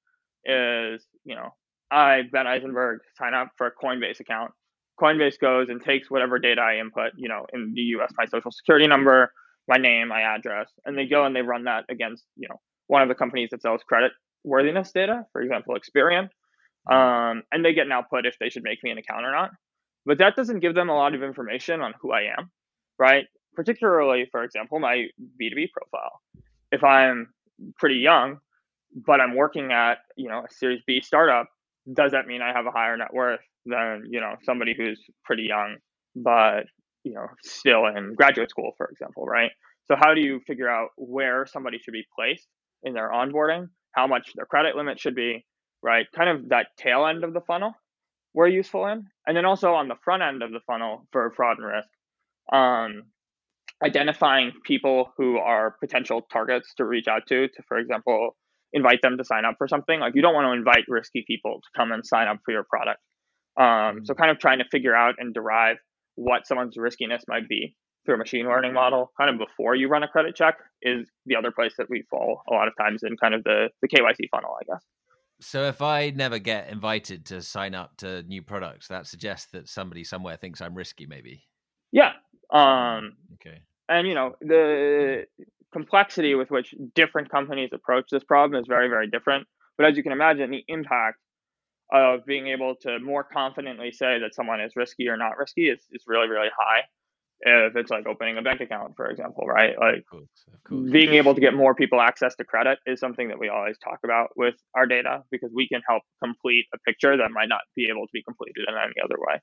is, 0.45 1.05
you 1.23 1.35
know, 1.35 1.53
I, 1.91 2.23
Ben 2.31 2.47
Eisenberg, 2.47 3.01
sign 3.17 3.33
up 3.33 3.49
for 3.57 3.67
a 3.67 3.71
Coinbase 3.71 4.19
account. 4.19 4.51
Coinbase 4.99 5.39
goes 5.39 5.69
and 5.69 5.81
takes 5.81 6.09
whatever 6.09 6.39
data 6.39 6.61
I 6.61 6.77
input, 6.77 7.11
you 7.15 7.27
know, 7.27 7.45
in 7.53 7.73
the 7.73 7.81
US, 7.81 8.11
my 8.17 8.25
social 8.25 8.51
security 8.51 8.87
number, 8.87 9.31
my 9.67 9.77
name, 9.77 10.07
my 10.07 10.21
address, 10.21 10.69
and 10.85 10.97
they 10.97 11.05
go 11.05 11.25
and 11.25 11.35
they 11.35 11.41
run 11.41 11.65
that 11.65 11.85
against, 11.89 12.23
you 12.35 12.47
know, 12.47 12.59
one 12.87 13.01
of 13.01 13.07
the 13.07 13.15
companies 13.15 13.49
that 13.51 13.61
sells 13.61 13.81
credit 13.83 14.11
worthiness 14.43 14.91
data, 14.91 15.25
for 15.31 15.41
example, 15.41 15.75
Experian. 15.75 16.29
Mm-hmm. 16.89 16.93
Um, 16.93 17.43
and 17.51 17.63
they 17.63 17.73
get 17.73 17.85
an 17.85 17.91
output 17.91 18.25
if 18.25 18.35
they 18.39 18.49
should 18.49 18.63
make 18.63 18.83
me 18.83 18.91
an 18.91 18.97
account 18.97 19.25
or 19.25 19.31
not. 19.31 19.51
But 20.05 20.17
that 20.17 20.35
doesn't 20.35 20.59
give 20.59 20.73
them 20.73 20.89
a 20.89 20.95
lot 20.95 21.13
of 21.13 21.21
information 21.21 21.81
on 21.81 21.93
who 22.01 22.11
I 22.11 22.21
am, 22.37 22.49
right? 22.97 23.25
Particularly, 23.55 24.27
for 24.31 24.43
example, 24.43 24.79
my 24.79 25.07
B2B 25.39 25.69
profile. 25.71 26.19
If 26.71 26.83
I'm 26.83 27.27
pretty 27.77 27.97
young, 27.97 28.37
but 28.95 29.21
I'm 29.21 29.35
working 29.35 29.71
at, 29.71 29.99
you 30.15 30.27
know, 30.27 30.39
a 30.39 30.53
Series 30.53 30.81
B 30.87 31.01
startup, 31.01 31.47
does 31.91 32.11
that 32.11 32.27
mean 32.27 32.41
I 32.41 32.53
have 32.53 32.65
a 32.65 32.71
higher 32.71 32.97
net 32.97 33.13
worth 33.13 33.41
than 33.65 34.03
you 34.09 34.19
know 34.19 34.35
somebody 34.43 34.73
who's 34.77 35.01
pretty 35.23 35.43
young 35.43 35.77
but 36.15 36.63
you 37.03 37.13
know 37.13 37.27
still 37.43 37.85
in 37.87 38.13
graduate 38.15 38.49
school 38.49 38.71
for 38.77 38.87
example 38.87 39.25
right? 39.25 39.51
So 39.87 39.95
how 39.99 40.13
do 40.13 40.21
you 40.21 40.39
figure 40.47 40.69
out 40.69 40.89
where 40.95 41.45
somebody 41.45 41.77
should 41.79 41.93
be 41.93 42.05
placed 42.15 42.47
in 42.83 42.93
their 42.93 43.11
onboarding 43.11 43.67
how 43.93 44.07
much 44.07 44.31
their 44.35 44.45
credit 44.45 44.75
limit 44.75 44.99
should 44.99 45.15
be 45.15 45.45
right? 45.83 46.05
Kind 46.15 46.29
of 46.29 46.49
that 46.49 46.67
tail 46.77 47.05
end 47.05 47.23
of 47.23 47.33
the 47.33 47.41
funnel 47.41 47.73
we're 48.33 48.47
useful 48.47 48.87
in. 48.87 49.07
And 49.27 49.35
then 49.35 49.45
also 49.45 49.73
on 49.73 49.89
the 49.89 49.95
front 50.05 50.23
end 50.23 50.41
of 50.41 50.51
the 50.51 50.61
funnel 50.65 51.05
for 51.11 51.33
fraud 51.35 51.57
and 51.57 51.67
risk 51.67 51.89
um, 52.51 53.03
identifying 53.83 54.51
people 54.63 55.11
who 55.17 55.37
are 55.37 55.75
potential 55.79 56.21
targets 56.31 56.73
to 56.75 56.85
reach 56.85 57.07
out 57.07 57.27
to 57.27 57.47
to 57.47 57.63
for 57.67 57.77
example 57.77 58.35
invite 58.73 59.01
them 59.01 59.17
to 59.17 59.25
sign 59.25 59.45
up 59.45 59.55
for 59.57 59.67
something 59.67 59.99
like 59.99 60.13
you 60.15 60.21
don't 60.21 60.33
want 60.33 60.45
to 60.45 60.51
invite 60.51 60.85
risky 60.87 61.23
people 61.27 61.59
to 61.61 61.69
come 61.79 61.91
and 61.91 62.05
sign 62.05 62.27
up 62.27 62.37
for 62.45 62.51
your 62.51 62.63
product 62.63 63.01
um, 63.59 64.05
so 64.05 64.13
kind 64.13 64.31
of 64.31 64.39
trying 64.39 64.59
to 64.59 64.65
figure 64.71 64.95
out 64.95 65.15
and 65.17 65.33
derive 65.33 65.77
what 66.15 66.47
someone's 66.47 66.77
riskiness 66.77 67.23
might 67.27 67.47
be 67.49 67.75
through 68.05 68.15
a 68.15 68.17
machine 68.17 68.45
learning 68.45 68.73
model, 68.73 69.11
kind 69.17 69.29
of 69.29 69.37
before 69.37 69.75
you 69.75 69.87
run 69.87 70.03
a 70.03 70.07
credit 70.07 70.35
check, 70.35 70.55
is 70.81 71.07
the 71.25 71.35
other 71.35 71.51
place 71.51 71.73
that 71.77 71.89
we 71.89 72.03
fall 72.09 72.41
a 72.49 72.53
lot 72.53 72.67
of 72.67 72.73
times 72.77 73.03
in 73.03 73.15
kind 73.17 73.33
of 73.33 73.43
the, 73.43 73.69
the 73.81 73.87
KYC 73.87 74.29
funnel, 74.31 74.55
I 74.59 74.63
guess. 74.65 74.83
So 75.39 75.63
if 75.63 75.81
I 75.81 76.11
never 76.11 76.39
get 76.39 76.69
invited 76.69 77.25
to 77.27 77.41
sign 77.41 77.75
up 77.75 77.97
to 77.97 78.23
new 78.23 78.41
products, 78.41 78.87
that 78.87 79.07
suggests 79.07 79.51
that 79.53 79.67
somebody 79.67 80.03
somewhere 80.03 80.37
thinks 80.37 80.61
I'm 80.61 80.75
risky, 80.75 81.05
maybe. 81.05 81.43
Yeah. 81.91 82.13
Um, 82.51 83.13
okay. 83.33 83.61
And 83.89 84.07
you 84.07 84.13
know 84.13 84.35
the 84.39 85.25
complexity 85.71 86.35
with 86.35 86.51
which 86.51 86.75
different 86.95 87.29
companies 87.29 87.69
approach 87.73 88.05
this 88.11 88.23
problem 88.23 88.61
is 88.61 88.67
very, 88.67 88.87
very 88.89 89.09
different. 89.09 89.47
But 89.77 89.87
as 89.87 89.97
you 89.97 90.03
can 90.03 90.11
imagine, 90.11 90.51
the 90.51 90.63
impact 90.67 91.17
of 91.91 92.25
being 92.25 92.47
able 92.47 92.75
to 92.81 92.99
more 92.99 93.23
confidently 93.23 93.91
say 93.91 94.19
that 94.19 94.33
someone 94.33 94.61
is 94.61 94.75
risky 94.75 95.07
or 95.07 95.17
not 95.17 95.37
risky 95.37 95.69
is, 95.69 95.79
is 95.91 96.03
really, 96.07 96.29
really 96.29 96.49
high. 96.57 96.81
If 97.43 97.75
it's 97.75 97.89
like 97.89 98.05
opening 98.05 98.37
a 98.37 98.43
bank 98.43 98.61
account, 98.61 98.95
for 98.95 99.07
example, 99.07 99.47
right? 99.47 99.73
Like 99.79 99.95
of 99.95 100.05
course, 100.05 100.29
of 100.53 100.63
course. 100.63 100.91
being 100.91 101.15
able 101.15 101.33
to 101.33 101.41
get 101.41 101.55
more 101.55 101.73
people 101.73 101.99
access 101.99 102.35
to 102.35 102.43
credit 102.43 102.77
is 102.85 102.99
something 102.99 103.29
that 103.29 103.39
we 103.39 103.49
always 103.49 103.79
talk 103.79 103.97
about 104.03 104.29
with 104.35 104.53
our 104.75 104.85
data 104.85 105.23
because 105.31 105.49
we 105.51 105.67
can 105.67 105.81
help 105.89 106.03
complete 106.23 106.65
a 106.75 106.77
picture 106.85 107.17
that 107.17 107.31
might 107.31 107.49
not 107.49 107.61
be 107.75 107.87
able 107.89 108.05
to 108.05 108.11
be 108.13 108.21
completed 108.21 108.65
in 108.67 108.75
any 108.75 108.93
other 109.03 109.15
way. 109.17 109.39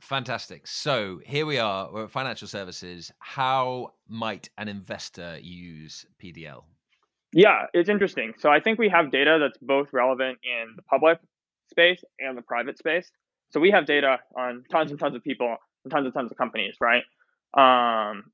Fantastic. 0.00 0.66
So 0.66 1.20
here 1.24 1.46
we 1.46 1.58
are, 1.58 1.90
we're 1.90 2.04
at 2.04 2.10
financial 2.10 2.46
services. 2.46 3.10
How 3.20 3.94
might 4.06 4.50
an 4.58 4.68
investor 4.68 5.38
use 5.40 6.04
PDL? 6.22 6.64
Yeah, 7.32 7.66
it's 7.72 7.88
interesting. 7.88 8.34
So 8.38 8.50
I 8.50 8.60
think 8.60 8.78
we 8.78 8.88
have 8.90 9.10
data 9.10 9.38
that's 9.40 9.58
both 9.58 9.92
relevant 9.92 10.38
in 10.44 10.74
the 10.76 10.82
public 10.82 11.18
space 11.70 12.02
and 12.20 12.36
the 12.36 12.42
private 12.42 12.78
space. 12.78 13.10
So 13.50 13.60
we 13.60 13.70
have 13.70 13.86
data 13.86 14.18
on 14.36 14.64
tons 14.70 14.90
and 14.90 15.00
tons 15.00 15.14
of 15.14 15.22
people 15.22 15.56
and 15.84 15.90
tons 15.90 16.04
and 16.04 16.14
tons 16.14 16.30
of 16.30 16.36
companies, 16.36 16.76
right? 16.80 17.02
Um, 17.56 18.24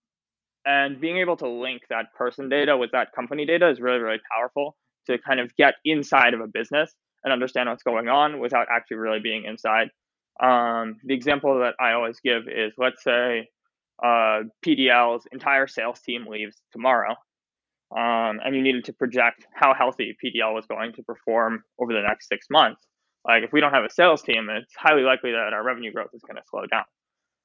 and 0.64 1.00
being 1.00 1.18
able 1.18 1.36
to 1.38 1.48
link 1.48 1.82
that 1.88 2.12
person 2.14 2.48
data 2.48 2.76
with 2.76 2.90
that 2.92 3.12
company 3.12 3.46
data 3.46 3.70
is 3.70 3.80
really, 3.80 3.98
really 3.98 4.20
powerful 4.30 4.76
to 5.06 5.18
kind 5.18 5.40
of 5.40 5.54
get 5.56 5.74
inside 5.84 6.34
of 6.34 6.40
a 6.40 6.46
business 6.46 6.94
and 7.24 7.32
understand 7.32 7.68
what's 7.68 7.82
going 7.82 8.08
on 8.08 8.40
without 8.40 8.66
actually 8.70 8.98
really 8.98 9.20
being 9.20 9.44
inside. 9.44 9.88
Um, 10.42 10.96
the 11.04 11.14
example 11.14 11.60
that 11.60 11.74
I 11.78 11.92
always 11.92 12.18
give 12.20 12.48
is 12.48 12.72
let's 12.78 13.02
say 13.02 13.48
uh, 14.02 14.42
PDL's 14.64 15.26
entire 15.32 15.66
sales 15.66 16.00
team 16.00 16.26
leaves 16.26 16.56
tomorrow, 16.72 17.10
um, 17.94 18.40
and 18.44 18.54
you 18.54 18.62
needed 18.62 18.84
to 18.84 18.92
project 18.94 19.46
how 19.54 19.74
healthy 19.74 20.16
PDL 20.24 20.54
was 20.54 20.66
going 20.66 20.94
to 20.94 21.02
perform 21.02 21.62
over 21.78 21.92
the 21.92 22.02
next 22.02 22.28
six 22.28 22.46
months. 22.50 22.80
Like 23.26 23.42
if 23.42 23.52
we 23.52 23.60
don't 23.60 23.74
have 23.74 23.84
a 23.84 23.90
sales 23.90 24.22
team, 24.22 24.48
it's 24.50 24.72
highly 24.74 25.02
likely 25.02 25.32
that 25.32 25.52
our 25.52 25.62
revenue 25.62 25.92
growth 25.92 26.10
is 26.14 26.22
going 26.22 26.36
to 26.36 26.42
slow 26.48 26.62
down. 26.66 26.84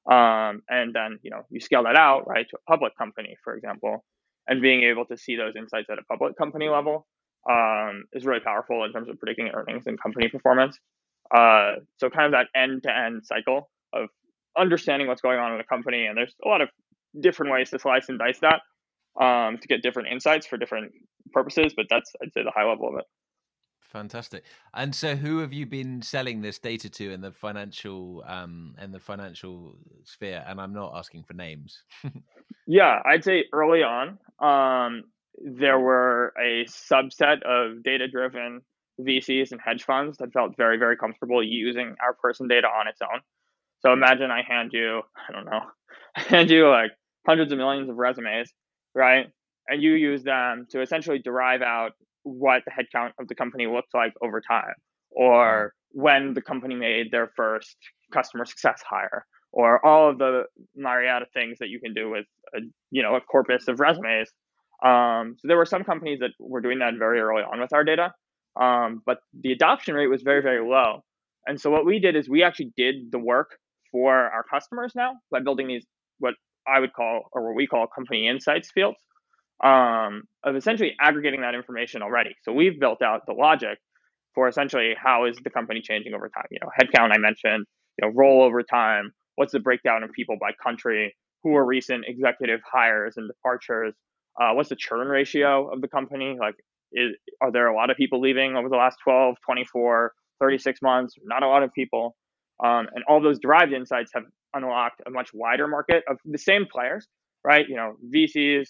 Um, 0.08 0.62
and 0.70 0.94
then 0.94 1.18
you 1.22 1.30
know 1.30 1.42
you 1.50 1.60
scale 1.60 1.82
that 1.82 1.96
out 1.96 2.26
right 2.26 2.48
to 2.48 2.56
a 2.56 2.70
public 2.70 2.96
company, 2.96 3.36
for 3.44 3.54
example, 3.54 4.04
and 4.46 4.62
being 4.62 4.84
able 4.84 5.04
to 5.06 5.18
see 5.18 5.36
those 5.36 5.54
insights 5.56 5.90
at 5.90 5.98
a 5.98 6.04
public 6.04 6.38
company 6.38 6.68
level 6.68 7.06
um, 7.50 8.04
is 8.12 8.24
really 8.24 8.40
powerful 8.40 8.84
in 8.84 8.92
terms 8.92 9.08
of 9.08 9.18
predicting 9.18 9.48
earnings 9.52 9.86
and 9.86 10.00
company 10.00 10.28
performance. 10.28 10.78
Uh, 11.34 11.76
so 11.98 12.10
kind 12.10 12.26
of 12.26 12.32
that 12.32 12.48
end-to-end 12.58 13.24
cycle 13.24 13.70
of 13.92 14.08
understanding 14.56 15.08
what's 15.08 15.20
going 15.20 15.38
on 15.38 15.52
in 15.52 15.58
the 15.58 15.64
company, 15.64 16.06
and 16.06 16.16
there's 16.16 16.34
a 16.44 16.48
lot 16.48 16.60
of 16.60 16.68
different 17.20 17.52
ways 17.52 17.70
to 17.70 17.78
slice 17.78 18.08
and 18.08 18.18
dice 18.18 18.38
that 18.40 18.60
um, 19.20 19.58
to 19.58 19.68
get 19.68 19.82
different 19.82 20.08
insights 20.08 20.46
for 20.46 20.56
different 20.56 20.92
purposes. 21.32 21.72
But 21.76 21.86
that's 21.90 22.12
I'd 22.22 22.32
say 22.32 22.42
the 22.42 22.52
high 22.54 22.68
level 22.68 22.88
of 22.88 22.98
it. 22.98 23.04
Fantastic. 23.80 24.44
And 24.74 24.94
so, 24.94 25.16
who 25.16 25.38
have 25.38 25.52
you 25.52 25.64
been 25.64 26.02
selling 26.02 26.42
this 26.42 26.58
data 26.58 26.90
to 26.90 27.12
in 27.12 27.20
the 27.20 27.32
financial 27.32 28.24
um, 28.26 28.74
in 28.82 28.92
the 28.92 28.98
financial 28.98 29.76
sphere? 30.04 30.44
And 30.46 30.60
I'm 30.60 30.72
not 30.72 30.92
asking 30.94 31.24
for 31.24 31.34
names. 31.34 31.82
yeah, 32.66 33.00
I'd 33.06 33.24
say 33.24 33.44
early 33.52 33.82
on, 33.82 34.18
um, 34.40 35.04
there 35.38 35.78
were 35.78 36.34
a 36.38 36.64
subset 36.64 37.42
of 37.42 37.82
data-driven 37.82 38.62
VCs 39.00 39.52
and 39.52 39.60
hedge 39.64 39.84
funds 39.84 40.18
that 40.18 40.32
felt 40.32 40.56
very, 40.56 40.78
very 40.78 40.96
comfortable 40.96 41.42
using 41.42 41.94
our 42.02 42.14
person 42.14 42.48
data 42.48 42.66
on 42.66 42.88
its 42.88 43.00
own. 43.02 43.20
So 43.80 43.92
imagine 43.92 44.30
I 44.30 44.42
hand 44.42 44.70
you, 44.72 45.02
I 45.28 45.32
don't 45.32 45.44
know, 45.44 45.60
I 46.16 46.20
hand 46.22 46.50
you 46.50 46.68
like 46.68 46.92
hundreds 47.26 47.52
of 47.52 47.58
millions 47.58 47.90
of 47.90 47.96
resumes, 47.96 48.52
right? 48.94 49.26
And 49.68 49.82
you 49.82 49.92
use 49.92 50.22
them 50.22 50.66
to 50.70 50.80
essentially 50.80 51.18
derive 51.18 51.62
out 51.62 51.92
what 52.22 52.62
the 52.64 52.70
headcount 52.70 53.12
of 53.20 53.28
the 53.28 53.34
company 53.34 53.66
looked 53.66 53.94
like 53.94 54.14
over 54.22 54.40
time, 54.40 54.74
or 55.10 55.74
when 55.90 56.34
the 56.34 56.42
company 56.42 56.74
made 56.74 57.10
their 57.10 57.30
first 57.36 57.76
customer 58.12 58.44
success 58.44 58.82
hire, 58.88 59.26
or 59.52 59.84
all 59.84 60.10
of 60.10 60.18
the 60.18 60.44
myriad 60.74 61.22
of 61.22 61.28
things 61.32 61.58
that 61.58 61.68
you 61.68 61.80
can 61.80 61.94
do 61.94 62.10
with 62.10 62.26
a, 62.54 62.60
you 62.90 63.02
know 63.02 63.14
a 63.14 63.20
corpus 63.20 63.68
of 63.68 63.80
resumes. 63.80 64.30
Um, 64.84 65.36
so 65.38 65.48
there 65.48 65.56
were 65.56 65.64
some 65.64 65.84
companies 65.84 66.20
that 66.20 66.30
were 66.38 66.60
doing 66.60 66.80
that 66.80 66.94
very 66.98 67.20
early 67.20 67.42
on 67.42 67.60
with 67.60 67.72
our 67.72 67.84
data, 67.84 68.12
um, 68.60 69.02
but 69.06 69.18
the 69.42 69.52
adoption 69.52 69.94
rate 69.94 70.08
was 70.08 70.22
very 70.22 70.42
very 70.42 70.66
low. 70.68 71.02
And 71.46 71.60
so 71.60 71.70
what 71.70 71.86
we 71.86 71.98
did 72.00 72.16
is 72.16 72.28
we 72.28 72.42
actually 72.42 72.72
did 72.76 72.96
the 73.12 73.18
work 73.18 73.50
for 73.92 74.14
our 74.14 74.44
customers 74.44 74.92
now 74.96 75.12
by 75.30 75.40
building 75.40 75.68
these 75.68 75.86
what 76.18 76.34
I 76.68 76.80
would 76.80 76.92
call 76.92 77.28
or 77.32 77.46
what 77.46 77.56
we 77.56 77.66
call 77.66 77.86
company 77.86 78.28
insights 78.28 78.70
fields. 78.72 78.98
um, 79.64 80.24
of 80.44 80.56
essentially 80.56 80.94
aggregating 81.00 81.40
that 81.40 81.54
information 81.54 82.02
already. 82.02 82.34
So 82.42 82.52
we've 82.52 82.78
built 82.78 83.02
out 83.02 83.22
the 83.26 83.32
logic 83.32 83.78
for 84.34 84.48
essentially 84.48 84.94
how 85.02 85.26
is 85.26 85.38
the 85.42 85.50
company 85.50 85.80
changing 85.80 86.14
over 86.14 86.28
time. 86.28 86.46
You 86.50 86.58
know, 86.62 86.70
headcount 86.78 87.12
I 87.14 87.18
mentioned, 87.18 87.64
you 87.98 88.06
know, 88.08 88.12
roll 88.14 88.42
over 88.42 88.62
time, 88.62 89.12
what's 89.36 89.52
the 89.52 89.60
breakdown 89.60 90.02
of 90.02 90.12
people 90.12 90.36
by 90.40 90.50
country, 90.62 91.16
who 91.42 91.56
are 91.56 91.64
recent 91.64 92.04
executive 92.06 92.60
hires 92.70 93.14
and 93.16 93.28
departures, 93.28 93.94
uh, 94.40 94.52
what's 94.52 94.68
the 94.68 94.76
churn 94.76 95.08
ratio 95.08 95.72
of 95.72 95.80
the 95.80 95.88
company, 95.88 96.36
like 96.38 96.56
is, 96.92 97.14
are 97.40 97.52
there 97.52 97.68
a 97.68 97.74
lot 97.74 97.90
of 97.90 97.96
people 97.96 98.20
leaving 98.20 98.56
over 98.56 98.68
the 98.68 98.76
last 98.76 98.98
12, 99.04 99.36
24, 99.44 100.12
36 100.40 100.82
months? 100.82 101.14
Not 101.24 101.42
a 101.42 101.48
lot 101.48 101.62
of 101.62 101.72
people. 101.72 102.16
Um, 102.64 102.86
and 102.94 103.04
all 103.08 103.20
those 103.20 103.38
derived 103.38 103.72
insights 103.72 104.12
have 104.14 104.24
unlocked 104.54 105.02
a 105.06 105.10
much 105.10 105.30
wider 105.34 105.68
market 105.68 106.04
of 106.08 106.18
the 106.24 106.38
same 106.38 106.66
players, 106.70 107.06
right? 107.44 107.66
You 107.68 107.76
know, 107.76 107.96
VCs, 108.14 108.68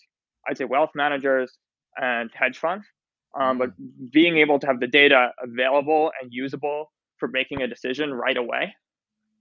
I'd 0.48 0.58
say 0.58 0.64
wealth 0.64 0.90
managers 0.94 1.56
and 1.96 2.30
hedge 2.34 2.58
funds. 2.58 2.86
Um, 3.38 3.58
but 3.58 3.70
mm. 3.70 4.10
being 4.10 4.38
able 4.38 4.58
to 4.60 4.66
have 4.66 4.80
the 4.80 4.86
data 4.86 5.30
available 5.42 6.10
and 6.20 6.32
usable 6.32 6.90
for 7.18 7.28
making 7.28 7.62
a 7.62 7.68
decision 7.68 8.12
right 8.12 8.36
away 8.36 8.74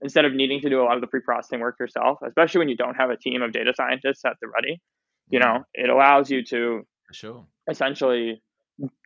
instead 0.02 0.24
of 0.24 0.34
needing 0.34 0.60
to 0.60 0.68
do 0.68 0.82
a 0.82 0.84
lot 0.84 0.96
of 0.96 1.00
the 1.00 1.06
pre-processing 1.06 1.60
work 1.60 1.76
yourself, 1.80 2.18
especially 2.26 2.58
when 2.58 2.68
you 2.68 2.76
don't 2.76 2.94
have 2.96 3.10
a 3.10 3.16
team 3.16 3.40
of 3.42 3.52
data 3.52 3.72
scientists 3.74 4.24
at 4.24 4.34
the 4.42 4.48
ready, 4.48 4.80
you 5.28 5.40
know, 5.40 5.64
it 5.74 5.88
allows 5.88 6.30
you 6.30 6.44
to 6.44 6.82
sure. 7.12 7.46
essentially 7.70 8.42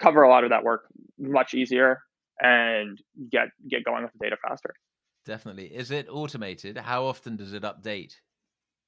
cover 0.00 0.22
a 0.22 0.28
lot 0.28 0.44
of 0.44 0.50
that 0.50 0.64
work 0.64 0.84
much 1.18 1.54
easier 1.54 2.00
and 2.40 2.98
get 3.30 3.48
get 3.68 3.84
going 3.84 4.02
with 4.02 4.12
the 4.12 4.18
data 4.24 4.36
faster. 4.46 4.74
Definitely. 5.26 5.66
Is 5.66 5.90
it 5.90 6.06
automated? 6.10 6.76
How 6.78 7.04
often 7.04 7.36
does 7.36 7.52
it 7.52 7.62
update? 7.62 8.14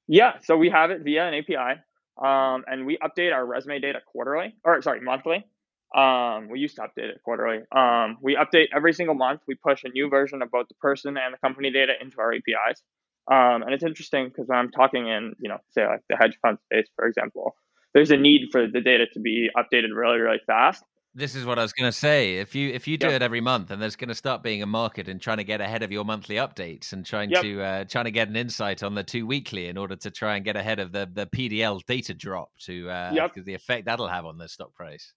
Yeah, 0.09 0.38
so 0.42 0.57
we 0.57 0.71
have 0.71 0.90
it 0.90 1.03
via 1.03 1.29
an 1.29 1.35
API, 1.35 1.81
um, 2.21 2.64
and 2.66 2.87
we 2.87 2.99
update 2.99 3.33
our 3.33 3.45
resume 3.47 3.79
data 3.79 4.01
quarterly, 4.05 4.55
or 4.64 4.83
sorry, 4.83 5.01
monthly. 5.01 5.47
Um, 5.95 6.49
we 6.49 6.59
used 6.59 6.77
to 6.77 6.83
update 6.83 7.11
it 7.11 7.21
quarterly. 7.23 7.61
Um, 7.71 8.16
we 8.23 8.35
update 8.37 8.68
every 8.75 8.95
single 8.95 9.14
month. 9.14 9.42
We 9.47 9.55
push 9.55 9.85
a 9.85 9.90
new 9.90 10.09
version 10.09 10.40
of 10.42 10.51
both 10.51 10.68
the 10.68 10.75
person 10.77 11.16
and 11.18 11.35
the 11.35 11.38
company 11.38 11.71
data 11.71 11.92
into 12.01 12.18
our 12.18 12.33
APIs. 12.33 12.83
Um, 13.31 13.62
and 13.62 13.73
it's 13.75 13.85
interesting 13.85 14.29
because 14.29 14.49
I'm 14.51 14.71
talking 14.71 15.07
in, 15.07 15.35
you 15.38 15.49
know, 15.49 15.59
say 15.71 15.87
like 15.87 16.01
the 16.09 16.16
hedge 16.16 16.37
fund 16.42 16.59
space, 16.64 16.88
for 16.97 17.07
example, 17.07 17.55
there's 17.95 18.11
a 18.11 18.17
need 18.17 18.49
for 18.51 18.67
the 18.67 18.81
data 18.81 19.07
to 19.13 19.21
be 19.21 19.49
updated 19.57 19.95
really, 19.95 20.19
really 20.19 20.41
fast. 20.47 20.85
This 21.15 21.35
is 21.35 21.45
what 21.45 21.59
I 21.59 21.63
was 21.63 21.75
going 21.75 21.91
to 21.91 21.97
say. 21.97 22.37
If 22.37 22.55
you 22.55 22.71
if 22.71 22.89
you 22.89 22.97
do 22.97 23.09
yep. 23.09 23.17
it 23.17 23.23
every 23.23 23.43
month, 23.43 23.71
and 23.71 23.83
there's 23.83 23.97
going 23.97 24.09
to 24.09 24.15
start 24.15 24.43
being 24.43 24.63
a 24.63 24.67
market 24.67 25.09
and 25.09 25.21
trying 25.21 25.37
to 25.37 25.45
get 25.45 25.61
ahead 25.61 25.83
of 25.83 25.93
your 25.93 26.07
monthly 26.07 26.37
updates 26.37 26.95
and 26.95 27.05
trying 27.05 27.29
yep. 27.29 27.43
to 27.43 27.61
uh, 27.61 27.85
trying 27.85 28.07
to 28.07 28.11
get 28.11 28.29
an 28.29 28.37
insight 28.37 28.83
on 28.83 28.95
the 28.95 29.03
two 29.03 29.27
weekly 29.27 29.67
in 29.67 29.77
order 29.77 29.95
to 29.95 30.11
try 30.11 30.37
and 30.37 30.45
get 30.45 30.57
ahead 30.57 30.79
of 30.79 30.91
the 30.91 31.07
the 31.13 31.27
PDL 31.27 31.85
data 31.87 32.15
drop 32.15 32.49
to 32.61 32.89
uh, 32.89 33.11
yep. 33.13 33.35
the 33.35 33.53
effect 33.53 33.85
that'll 33.85 34.09
have 34.09 34.25
on 34.25 34.39
the 34.39 34.49
stock 34.49 34.75
price. 34.75 35.13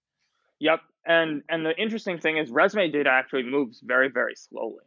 Yep, 0.59 0.81
and 1.05 1.43
and 1.47 1.65
the 1.65 1.73
interesting 1.81 2.19
thing 2.19 2.37
is 2.37 2.49
resume 2.49 2.91
data 2.91 3.09
actually 3.09 3.43
moves 3.43 3.81
very 3.81 4.09
very 4.13 4.35
slowly. 4.35 4.83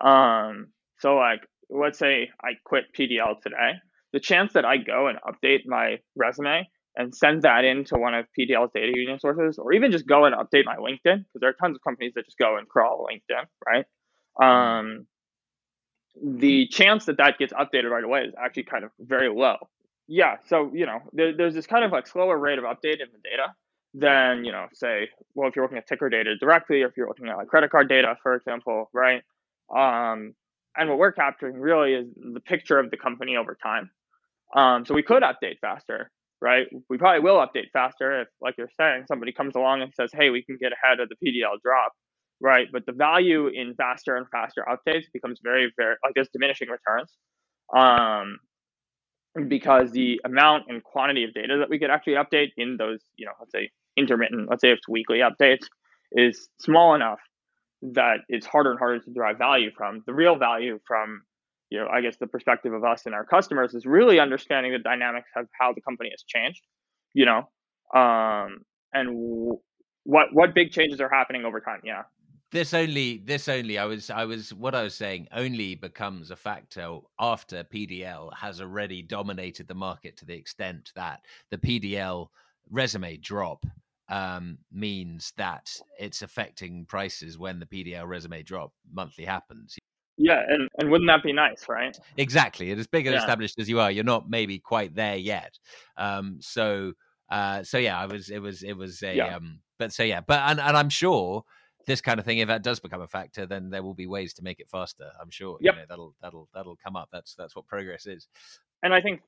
Um, 0.00 0.72
so 0.98 1.14
like 1.14 1.42
let's 1.70 2.00
say 2.00 2.30
I 2.42 2.54
quit 2.64 2.86
PDL 2.98 3.40
today, 3.40 3.74
the 4.12 4.18
chance 4.18 4.54
that 4.54 4.64
I 4.64 4.78
go 4.78 5.06
and 5.06 5.18
update 5.22 5.66
my 5.66 5.98
resume 6.16 6.68
and 6.98 7.14
send 7.14 7.42
that 7.42 7.64
into 7.64 7.96
one 7.96 8.12
of 8.12 8.26
PDL's 8.38 8.72
data 8.74 8.92
union 8.94 9.18
sources, 9.20 9.58
or 9.58 9.72
even 9.72 9.92
just 9.92 10.06
go 10.06 10.24
and 10.24 10.34
update 10.34 10.64
my 10.64 10.76
LinkedIn, 10.76 11.24
because 11.24 11.40
there 11.40 11.48
are 11.48 11.54
tons 11.54 11.76
of 11.76 11.82
companies 11.82 12.12
that 12.16 12.26
just 12.26 12.36
go 12.36 12.58
and 12.58 12.68
crawl 12.68 13.06
LinkedIn, 13.10 13.44
right? 13.64 13.86
Um, 14.42 15.06
the 16.22 16.66
chance 16.66 17.06
that 17.06 17.18
that 17.18 17.38
gets 17.38 17.52
updated 17.52 17.90
right 17.90 18.04
away 18.04 18.22
is 18.22 18.34
actually 18.36 18.64
kind 18.64 18.84
of 18.84 18.90
very 18.98 19.28
low. 19.28 19.56
Yeah, 20.08 20.36
so 20.46 20.70
you 20.74 20.86
know, 20.86 20.98
there, 21.12 21.36
there's 21.36 21.54
this 21.54 21.66
kind 21.66 21.84
of 21.84 21.92
like 21.92 22.06
slower 22.06 22.36
rate 22.36 22.58
of 22.58 22.64
update 22.64 23.00
in 23.00 23.08
the 23.12 23.20
data 23.22 23.54
than 23.94 24.44
you 24.44 24.50
know, 24.50 24.66
say, 24.72 25.08
well, 25.34 25.48
if 25.48 25.54
you're 25.54 25.64
looking 25.64 25.78
at 25.78 25.86
ticker 25.86 26.08
data 26.08 26.36
directly, 26.36 26.82
or 26.82 26.88
if 26.88 26.96
you're 26.96 27.08
looking 27.08 27.28
at 27.28 27.36
like 27.36 27.46
credit 27.48 27.70
card 27.70 27.88
data, 27.88 28.16
for 28.22 28.34
example, 28.34 28.90
right? 28.92 29.22
Um, 29.74 30.34
and 30.76 30.88
what 30.88 30.98
we're 30.98 31.12
capturing 31.12 31.60
really 31.60 31.94
is 31.94 32.06
the 32.16 32.40
picture 32.40 32.78
of 32.78 32.90
the 32.90 32.96
company 32.96 33.36
over 33.36 33.56
time. 33.62 33.90
Um, 34.54 34.84
so 34.86 34.94
we 34.94 35.02
could 35.02 35.22
update 35.22 35.58
faster, 35.60 36.10
right? 36.40 36.66
We 36.88 36.98
probably 36.98 37.20
will 37.20 37.36
update 37.36 37.70
faster 37.72 38.22
if, 38.22 38.28
like 38.40 38.54
you're 38.58 38.70
saying, 38.78 39.04
somebody 39.08 39.32
comes 39.32 39.54
along 39.56 39.82
and 39.82 39.92
says, 39.94 40.10
hey, 40.12 40.30
we 40.30 40.42
can 40.42 40.56
get 40.60 40.72
ahead 40.72 41.00
of 41.00 41.08
the 41.08 41.16
PDL 41.16 41.60
drop, 41.62 41.92
right? 42.40 42.68
But 42.72 42.86
the 42.86 42.92
value 42.92 43.48
in 43.48 43.74
faster 43.74 44.16
and 44.16 44.26
faster 44.30 44.64
updates 44.68 45.04
becomes 45.12 45.40
very, 45.42 45.72
very, 45.76 45.96
like 46.04 46.14
there's 46.14 46.28
diminishing 46.32 46.68
returns. 46.68 47.12
Um, 47.76 48.38
because 49.46 49.92
the 49.92 50.20
amount 50.24 50.64
and 50.68 50.82
quantity 50.82 51.24
of 51.24 51.34
data 51.34 51.58
that 51.58 51.70
we 51.70 51.78
could 51.78 51.90
actually 51.90 52.14
update 52.14 52.48
in 52.56 52.76
those, 52.76 53.00
you 53.16 53.26
know, 53.26 53.32
let's 53.38 53.52
say 53.52 53.70
intermittent, 53.96 54.48
let's 54.48 54.62
say 54.62 54.70
it's 54.70 54.88
weekly 54.88 55.18
updates, 55.18 55.66
is 56.12 56.48
small 56.60 56.94
enough 56.94 57.20
that 57.82 58.18
it's 58.28 58.46
harder 58.46 58.70
and 58.70 58.78
harder 58.78 59.00
to 59.00 59.10
derive 59.10 59.38
value 59.38 59.70
from. 59.76 60.02
The 60.06 60.14
real 60.14 60.36
value 60.36 60.78
from 60.86 61.22
you 61.70 61.78
know, 61.78 61.88
I 61.88 62.00
guess 62.00 62.16
the 62.16 62.26
perspective 62.26 62.72
of 62.72 62.84
us 62.84 63.06
and 63.06 63.14
our 63.14 63.24
customers 63.24 63.74
is 63.74 63.84
really 63.84 64.20
understanding 64.20 64.72
the 64.72 64.78
dynamics 64.78 65.28
of 65.36 65.46
how 65.58 65.72
the 65.72 65.80
company 65.80 66.10
has 66.10 66.22
changed, 66.26 66.62
you 67.14 67.26
know, 67.26 67.48
um, 67.98 68.58
and 68.92 69.08
w- 69.08 69.58
what 70.04 70.28
what 70.32 70.54
big 70.54 70.70
changes 70.70 71.00
are 71.00 71.10
happening 71.10 71.44
over 71.44 71.60
time. 71.60 71.80
Yeah. 71.84 72.02
This 72.50 72.72
only, 72.72 73.18
this 73.26 73.46
only, 73.46 73.76
I 73.76 73.84
was, 73.84 74.08
I 74.08 74.24
was, 74.24 74.54
what 74.54 74.74
I 74.74 74.82
was 74.82 74.94
saying 74.94 75.28
only 75.32 75.74
becomes 75.74 76.30
a 76.30 76.36
factor 76.36 76.96
after 77.20 77.62
PDL 77.62 78.34
has 78.34 78.62
already 78.62 79.02
dominated 79.02 79.68
the 79.68 79.74
market 79.74 80.16
to 80.16 80.24
the 80.24 80.34
extent 80.34 80.90
that 80.96 81.20
the 81.50 81.58
PDL 81.58 82.28
resume 82.70 83.18
drop 83.18 83.66
um, 84.08 84.56
means 84.72 85.34
that 85.36 85.70
it's 85.98 86.22
affecting 86.22 86.86
prices 86.86 87.36
when 87.36 87.58
the 87.58 87.66
PDL 87.66 88.08
resume 88.08 88.42
drop 88.42 88.72
monthly 88.90 89.26
happens. 89.26 89.76
Yeah, 90.18 90.42
and, 90.48 90.68
and 90.78 90.90
wouldn't 90.90 91.08
that 91.08 91.22
be 91.22 91.32
nice, 91.32 91.68
right? 91.68 91.96
Exactly. 92.16 92.70
And 92.70 92.80
as 92.80 92.88
big 92.88 93.06
and 93.06 93.14
yeah. 93.14 93.20
established 93.20 93.58
as 93.58 93.68
you 93.68 93.78
are, 93.80 93.90
you're 93.90 94.04
not 94.04 94.28
maybe 94.28 94.58
quite 94.58 94.94
there 94.94 95.16
yet. 95.16 95.56
Um, 95.96 96.38
so 96.40 96.92
uh, 97.30 97.62
so 97.62 97.78
yeah, 97.78 97.98
I 97.98 98.06
was 98.06 98.28
it 98.28 98.40
was 98.40 98.62
it 98.62 98.74
was 98.74 99.02
a 99.02 99.14
yeah. 99.14 99.36
um, 99.36 99.60
but 99.78 99.92
so 99.92 100.02
yeah, 100.02 100.20
but 100.20 100.40
and, 100.40 100.60
and 100.60 100.76
I'm 100.76 100.88
sure 100.88 101.44
this 101.86 102.00
kind 102.00 102.20
of 102.20 102.26
thing, 102.26 102.38
if 102.38 102.48
that 102.48 102.62
does 102.62 102.80
become 102.80 103.00
a 103.00 103.08
factor, 103.08 103.46
then 103.46 103.70
there 103.70 103.82
will 103.82 103.94
be 103.94 104.06
ways 104.06 104.34
to 104.34 104.42
make 104.42 104.60
it 104.60 104.68
faster. 104.68 105.10
I'm 105.20 105.30
sure. 105.30 105.56
Yep. 105.60 105.74
You 105.74 105.80
know, 105.80 105.86
that'll 105.88 106.14
that'll 106.20 106.48
that'll 106.54 106.76
come 106.76 106.96
up. 106.96 107.08
That's 107.12 107.34
that's 107.34 107.56
what 107.56 107.66
progress 107.66 108.06
is. 108.06 108.28
And 108.82 108.94
I 108.94 109.00
think 109.00 109.22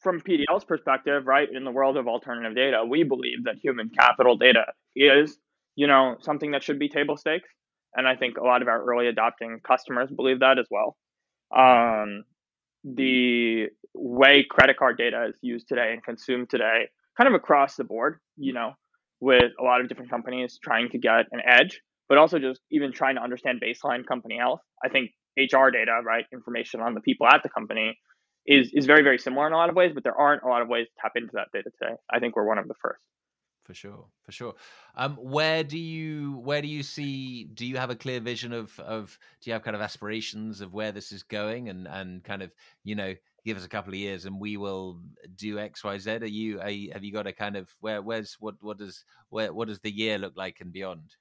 from 0.00 0.20
PDL's 0.20 0.64
perspective, 0.64 1.26
right, 1.26 1.48
in 1.52 1.64
the 1.64 1.70
world 1.70 1.96
of 1.96 2.08
alternative 2.08 2.54
data, 2.54 2.84
we 2.88 3.02
believe 3.02 3.44
that 3.44 3.56
human 3.56 3.90
capital 3.90 4.36
data 4.36 4.72
is, 4.94 5.38
you 5.74 5.86
know, 5.86 6.16
something 6.20 6.52
that 6.52 6.62
should 6.62 6.78
be 6.78 6.88
table 6.88 7.16
stakes. 7.16 7.48
And 7.96 8.06
I 8.06 8.14
think 8.14 8.36
a 8.36 8.44
lot 8.44 8.62
of 8.62 8.68
our 8.68 8.84
early 8.84 9.08
adopting 9.08 9.58
customers 9.66 10.10
believe 10.10 10.40
that 10.40 10.58
as 10.58 10.66
well. 10.70 10.96
Um, 11.56 12.24
the 12.84 13.68
way 13.94 14.44
credit 14.48 14.76
card 14.76 14.98
data 14.98 15.26
is 15.28 15.38
used 15.40 15.68
today 15.68 15.92
and 15.92 16.04
consumed 16.04 16.50
today, 16.50 16.88
kind 17.16 17.26
of 17.26 17.34
across 17.34 17.76
the 17.76 17.84
board, 17.84 18.20
you 18.36 18.52
know, 18.52 18.72
with 19.20 19.52
a 19.58 19.64
lot 19.64 19.80
of 19.80 19.88
different 19.88 20.10
companies 20.10 20.58
trying 20.62 20.90
to 20.90 20.98
get 20.98 21.26
an 21.32 21.40
edge, 21.44 21.80
but 22.08 22.18
also 22.18 22.38
just 22.38 22.60
even 22.70 22.92
trying 22.92 23.16
to 23.16 23.22
understand 23.22 23.60
baseline 23.60 24.06
company 24.06 24.36
health. 24.38 24.60
I 24.84 24.88
think 24.90 25.10
HR 25.38 25.70
data, 25.70 26.00
right, 26.04 26.26
information 26.32 26.80
on 26.80 26.94
the 26.94 27.00
people 27.00 27.26
at 27.26 27.42
the 27.42 27.48
company 27.48 27.98
is 28.46 28.70
is 28.72 28.86
very 28.86 29.02
very 29.02 29.18
similar 29.18 29.46
in 29.46 29.52
a 29.52 29.56
lot 29.56 29.70
of 29.70 29.74
ways, 29.74 29.92
but 29.94 30.04
there 30.04 30.14
aren't 30.14 30.42
a 30.42 30.48
lot 30.48 30.62
of 30.62 30.68
ways 30.68 30.86
to 30.86 30.92
tap 31.00 31.12
into 31.16 31.32
that 31.32 31.48
data 31.52 31.70
today. 31.80 31.94
I 32.12 32.20
think 32.20 32.36
we're 32.36 32.46
one 32.46 32.58
of 32.58 32.68
the 32.68 32.74
first 32.80 33.00
for 33.66 33.74
sure 33.74 34.04
for 34.22 34.32
sure. 34.32 34.54
Um 34.94 35.16
where 35.16 35.64
do 35.64 35.78
you 35.78 36.38
where 36.38 36.62
do 36.62 36.68
you 36.68 36.82
see 36.82 37.44
do 37.44 37.66
you 37.66 37.76
have 37.76 37.90
a 37.90 37.96
clear 37.96 38.20
vision 38.20 38.52
of 38.52 38.78
of 38.80 39.18
do 39.40 39.50
you 39.50 39.52
have 39.54 39.64
kind 39.64 39.74
of 39.74 39.82
aspirations 39.82 40.60
of 40.60 40.72
where 40.72 40.92
this 40.92 41.10
is 41.10 41.24
going 41.24 41.68
and 41.68 41.88
and 41.88 42.22
kind 42.22 42.42
of 42.42 42.52
you 42.84 42.94
know 42.94 43.14
give 43.44 43.56
us 43.56 43.64
a 43.64 43.68
couple 43.68 43.92
of 43.92 43.98
years 43.98 44.24
and 44.24 44.40
we 44.40 44.56
will 44.56 45.00
do 45.34 45.58
x 45.58 45.82
y 45.84 45.98
z? 45.98 46.10
Are 46.10 46.24
you, 46.24 46.60
are 46.60 46.70
you 46.70 46.92
have 46.92 47.04
you 47.04 47.12
got 47.12 47.26
a 47.26 47.32
kind 47.32 47.56
of 47.56 47.68
where 47.80 48.00
where's 48.00 48.36
what 48.38 48.54
what 48.60 48.78
does 48.78 49.04
where 49.30 49.52
what 49.52 49.68
does 49.68 49.80
the 49.80 49.90
year 49.90 50.16
look 50.18 50.36
like 50.36 50.60
and 50.60 50.72
beyond? 50.72 51.16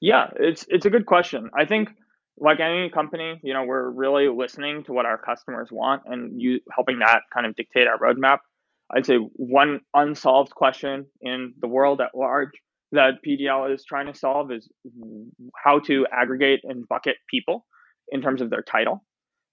Yeah 0.00 0.28
it's 0.36 0.66
it's 0.68 0.86
a 0.86 0.90
good 0.90 1.06
question. 1.06 1.50
I 1.54 1.64
think 1.64 1.88
like 2.36 2.60
any 2.60 2.90
company 2.90 3.40
you 3.42 3.54
know 3.54 3.64
we're 3.64 3.88
really 3.88 4.28
listening 4.28 4.84
to 4.84 4.92
what 4.92 5.06
our 5.06 5.18
customers 5.18 5.72
want 5.72 6.02
and 6.06 6.40
you 6.40 6.60
helping 6.72 6.98
that 6.98 7.22
kind 7.32 7.46
of 7.46 7.56
dictate 7.56 7.88
our 7.88 7.98
roadmap 7.98 8.40
I'd 8.94 9.06
say 9.06 9.16
one 9.16 9.80
unsolved 9.94 10.50
question 10.50 11.06
in 11.20 11.54
the 11.60 11.68
world 11.68 12.00
at 12.00 12.14
large 12.14 12.50
that 12.92 13.22
PDL 13.26 13.74
is 13.74 13.84
trying 13.84 14.06
to 14.06 14.18
solve 14.18 14.50
is 14.50 14.68
how 15.62 15.78
to 15.80 16.06
aggregate 16.10 16.60
and 16.64 16.88
bucket 16.88 17.16
people 17.28 17.66
in 18.10 18.22
terms 18.22 18.40
of 18.40 18.48
their 18.48 18.62
title. 18.62 19.04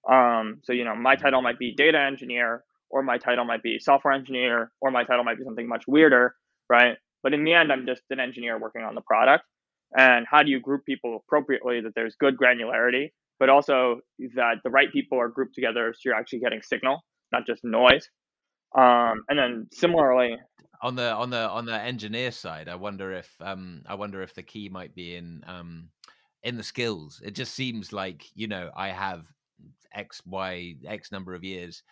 Um, 0.09 0.59
so, 0.63 0.71
you 0.71 0.85
know, 0.85 0.95
my 0.95 1.15
title 1.15 1.41
might 1.41 1.59
be 1.59 1.73
data 1.75 1.99
engineer, 1.99 2.63
or 2.89 3.03
my 3.03 3.17
title 3.17 3.43
might 3.43 3.63
be 3.63 3.77
software 3.79 4.13
engineer, 4.13 4.71
or 4.79 4.91
my 4.91 5.03
title 5.03 5.25
might 5.25 5.37
be 5.37 5.43
something 5.43 5.67
much 5.67 5.83
weirder, 5.87 6.35
right? 6.69 6.95
But 7.23 7.33
in 7.33 7.43
the 7.43 7.53
end, 7.53 7.71
I'm 7.71 7.85
just 7.85 8.03
an 8.11 8.19
engineer 8.19 8.57
working 8.59 8.83
on 8.83 8.95
the 8.95 9.01
product. 9.01 9.43
And 9.97 10.25
how 10.29 10.43
do 10.43 10.49
you 10.49 10.59
group 10.61 10.85
people 10.85 11.23
appropriately 11.27 11.81
that 11.81 11.93
there's 11.95 12.15
good 12.15 12.37
granularity, 12.37 13.09
but 13.39 13.49
also 13.49 13.99
that 14.35 14.57
the 14.63 14.69
right 14.69 14.91
people 14.91 15.19
are 15.19 15.27
grouped 15.27 15.55
together 15.55 15.93
so 15.93 15.99
you're 16.05 16.15
actually 16.15 16.39
getting 16.39 16.61
signal, 16.61 17.03
not 17.31 17.45
just 17.45 17.63
noise? 17.63 18.09
Um, 18.75 19.23
and 19.29 19.39
then 19.39 19.67
similarly, 19.71 20.37
on 20.81 20.95
the 20.95 21.13
on 21.13 21.29
the 21.29 21.49
on 21.49 21.65
the 21.65 21.79
engineer 21.79 22.31
side, 22.31 22.67
I 22.67 22.75
wonder 22.75 23.13
if 23.13 23.33
um 23.39 23.81
I 23.87 23.95
wonder 23.95 24.21
if 24.21 24.33
the 24.33 24.43
key 24.43 24.69
might 24.69 24.93
be 24.93 25.15
in 25.15 25.43
um 25.47 25.89
in 26.43 26.57
the 26.57 26.63
skills. 26.63 27.21
It 27.23 27.35
just 27.35 27.53
seems 27.53 27.93
like 27.93 28.25
you 28.35 28.47
know 28.47 28.71
I 28.75 28.89
have 28.89 29.25
X 29.93 30.21
Y 30.25 30.75
X 30.85 31.11
number 31.11 31.33
of 31.33 31.43
years, 31.43 31.83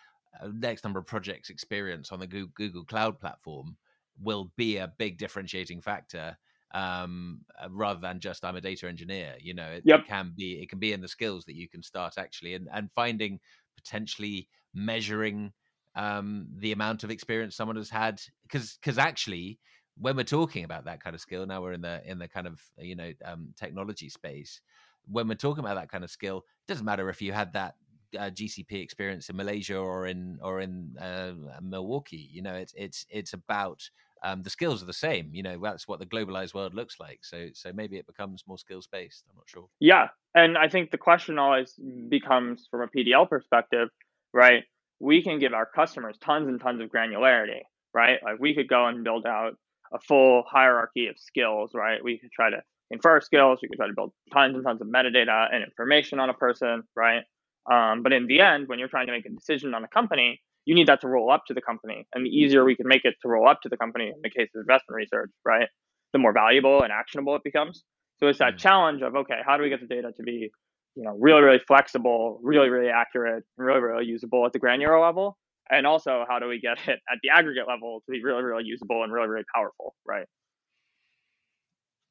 uh, 0.42 0.48
X 0.62 0.84
number 0.84 0.98
of 0.98 1.06
projects 1.06 1.50
experience 1.50 2.12
on 2.12 2.20
the 2.20 2.26
Google, 2.26 2.52
Google 2.54 2.84
Cloud 2.84 3.18
platform 3.18 3.76
will 4.20 4.52
be 4.56 4.76
a 4.76 4.92
big 4.98 5.18
differentiating 5.18 5.80
factor 5.80 6.36
um, 6.74 7.40
uh, 7.60 7.68
rather 7.70 8.00
than 8.00 8.20
just 8.20 8.44
I'm 8.44 8.56
a 8.56 8.60
data 8.60 8.88
engineer. 8.88 9.34
You 9.40 9.54
know, 9.54 9.70
it, 9.70 9.82
yep. 9.86 10.00
it, 10.00 10.06
can 10.06 10.34
be 10.36 10.60
it 10.62 10.68
can 10.68 10.78
be 10.78 10.92
in 10.92 11.00
the 11.00 11.08
skills 11.08 11.44
that 11.46 11.56
you 11.56 11.68
can 11.68 11.82
start 11.82 12.14
actually 12.18 12.54
and 12.54 12.68
and 12.72 12.90
finding 12.94 13.40
potentially 13.76 14.48
measuring 14.74 15.52
um, 15.96 16.46
the 16.56 16.72
amount 16.72 17.04
of 17.04 17.10
experience 17.10 17.56
someone 17.56 17.76
has 17.76 17.90
had 17.90 18.20
because 18.42 18.78
because 18.80 18.98
actually 18.98 19.58
when 19.96 20.16
we're 20.16 20.24
talking 20.24 20.64
about 20.64 20.84
that 20.84 21.02
kind 21.02 21.14
of 21.14 21.20
skill 21.20 21.46
now 21.46 21.62
we're 21.62 21.72
in 21.72 21.80
the 21.80 22.02
in 22.08 22.18
the 22.18 22.28
kind 22.28 22.46
of 22.46 22.60
you 22.78 22.96
know 22.96 23.12
um, 23.24 23.48
technology 23.56 24.08
space 24.08 24.60
when 25.06 25.28
we're 25.28 25.34
talking 25.34 25.62
about 25.62 25.76
that 25.76 25.90
kind 25.90 26.04
of 26.04 26.10
skill 26.10 26.38
it 26.38 26.72
doesn't 26.72 26.86
matter 26.86 27.08
if 27.08 27.22
you 27.22 27.32
had 27.32 27.52
that 27.52 27.74
uh, 28.18 28.30
GCP 28.30 28.72
experience 28.72 29.28
in 29.28 29.36
Malaysia 29.36 29.76
or 29.76 30.06
in 30.06 30.38
or 30.42 30.60
in 30.60 30.96
uh, 31.00 31.32
Milwaukee 31.62 32.28
you 32.32 32.42
know 32.42 32.54
it's 32.54 32.74
it's 32.76 33.06
it's 33.10 33.32
about 33.32 33.88
um, 34.24 34.42
the 34.42 34.50
skills 34.50 34.82
are 34.82 34.86
the 34.86 34.92
same 34.92 35.30
you 35.32 35.42
know 35.42 35.58
that's 35.62 35.86
what 35.86 36.00
the 36.00 36.06
globalized 36.06 36.54
world 36.54 36.74
looks 36.74 36.98
like 36.98 37.20
so 37.22 37.48
so 37.52 37.72
maybe 37.72 37.96
it 37.98 38.06
becomes 38.06 38.44
more 38.46 38.58
skills 38.58 38.88
based 38.90 39.24
i'm 39.30 39.36
not 39.36 39.48
sure. 39.48 39.68
Yeah 39.80 40.08
and 40.34 40.56
i 40.56 40.68
think 40.68 40.90
the 40.90 40.98
question 40.98 41.38
always 41.38 41.78
becomes 42.08 42.66
from 42.70 42.82
a 42.82 42.88
pdl 42.88 43.28
perspective 43.28 43.88
right 44.32 44.64
we 45.00 45.22
can 45.22 45.38
give 45.38 45.52
our 45.52 45.66
customers 45.66 46.16
tons 46.20 46.48
and 46.48 46.60
tons 46.60 46.80
of 46.80 46.90
granularity, 46.90 47.60
right? 47.92 48.18
Like 48.22 48.38
we 48.38 48.54
could 48.54 48.68
go 48.68 48.86
and 48.86 49.04
build 49.04 49.26
out 49.26 49.52
a 49.92 49.98
full 49.98 50.44
hierarchy 50.46 51.08
of 51.08 51.16
skills, 51.18 51.72
right? 51.74 52.02
We 52.02 52.18
could 52.18 52.32
try 52.32 52.50
to 52.50 52.62
infer 52.90 53.20
skills, 53.20 53.60
we 53.62 53.68
could 53.68 53.78
try 53.78 53.86
to 53.86 53.92
build 53.94 54.12
tons 54.32 54.54
and 54.54 54.64
tons 54.64 54.80
of 54.80 54.88
metadata 54.88 55.48
and 55.52 55.64
information 55.64 56.20
on 56.20 56.30
a 56.30 56.34
person, 56.34 56.82
right? 56.96 57.22
Um, 57.70 58.02
but 58.02 58.12
in 58.12 58.26
the 58.26 58.40
end, 58.40 58.68
when 58.68 58.78
you're 58.78 58.88
trying 58.88 59.06
to 59.06 59.12
make 59.12 59.26
a 59.26 59.30
decision 59.30 59.74
on 59.74 59.84
a 59.84 59.88
company, 59.88 60.40
you 60.66 60.74
need 60.74 60.88
that 60.88 61.00
to 61.02 61.08
roll 61.08 61.30
up 61.30 61.44
to 61.46 61.54
the 61.54 61.60
company. 61.60 62.06
And 62.14 62.24
the 62.24 62.30
easier 62.30 62.64
we 62.64 62.76
can 62.76 62.88
make 62.88 63.04
it 63.04 63.14
to 63.22 63.28
roll 63.28 63.48
up 63.48 63.60
to 63.62 63.68
the 63.68 63.76
company 63.76 64.06
in 64.06 64.20
the 64.22 64.30
case 64.30 64.48
of 64.54 64.60
investment 64.60 64.96
research, 64.96 65.30
right? 65.44 65.68
The 66.12 66.18
more 66.18 66.32
valuable 66.32 66.82
and 66.82 66.92
actionable 66.92 67.36
it 67.36 67.42
becomes. 67.44 67.84
So 68.20 68.28
it's 68.28 68.38
that 68.38 68.50
mm-hmm. 68.50 68.58
challenge 68.58 69.02
of 69.02 69.14
okay, 69.16 69.40
how 69.44 69.56
do 69.56 69.62
we 69.62 69.68
get 69.68 69.80
the 69.80 69.86
data 69.86 70.12
to 70.16 70.22
be 70.22 70.50
you 70.96 71.02
know, 71.02 71.16
really, 71.18 71.42
really 71.42 71.60
flexible, 71.66 72.38
really, 72.42 72.68
really 72.68 72.90
accurate, 72.90 73.44
really, 73.56 73.80
really 73.80 74.06
usable 74.06 74.46
at 74.46 74.52
the 74.52 74.58
granular 74.58 75.00
level. 75.00 75.36
And 75.70 75.86
also, 75.86 76.24
how 76.28 76.38
do 76.38 76.46
we 76.46 76.60
get 76.60 76.78
it 76.86 77.00
at 77.10 77.18
the 77.22 77.30
aggregate 77.30 77.66
level 77.66 78.02
to 78.06 78.12
be 78.12 78.22
really, 78.22 78.42
really 78.42 78.64
usable 78.64 79.02
and 79.02 79.12
really, 79.12 79.28
really 79.28 79.44
powerful, 79.54 79.94
right? 80.06 80.26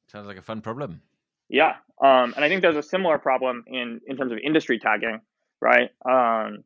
Sounds 0.08 0.26
like 0.26 0.36
a 0.36 0.42
fun 0.42 0.60
problem. 0.60 1.00
Yeah, 1.48 1.76
um, 2.02 2.32
and 2.34 2.44
I 2.44 2.48
think 2.48 2.62
there's 2.62 2.76
a 2.76 2.82
similar 2.82 3.18
problem 3.18 3.64
in 3.66 4.00
in 4.06 4.16
terms 4.16 4.32
of 4.32 4.38
industry 4.38 4.78
tagging, 4.78 5.20
right? 5.60 5.90
Um, 6.08 6.64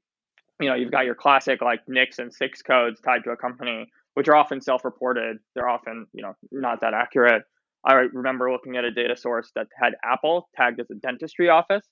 you 0.61 0.69
know, 0.69 0.75
you've 0.75 0.91
got 0.91 1.05
your 1.05 1.15
classic 1.15 1.61
like 1.63 1.81
NAICS 1.87 2.19
and 2.19 2.33
SIC 2.33 2.65
codes 2.67 3.01
tied 3.01 3.25
to 3.25 3.31
a 3.31 3.37
company, 3.37 3.91
which 4.15 4.29
are 4.29 4.37
often 4.37 4.61
self-reported. 4.61 5.39
They're 5.55 5.69
often, 5.69 6.07
you 6.13 6.23
know, 6.23 6.35
not 6.51 6.81
that 6.81 6.95
accurate. 6.95 7.43
I 7.85 7.95
remember 7.95 8.51
looking 8.51 8.77
at 8.77 8.85
a 8.85 8.91
data 8.91 9.17
source 9.17 9.51
that 9.55 9.69
had 9.81 9.95
Apple 10.05 10.49
tagged 10.57 10.81
as 10.81 10.91
a 10.91 10.95
dentistry 10.97 11.49
office, 11.49 11.87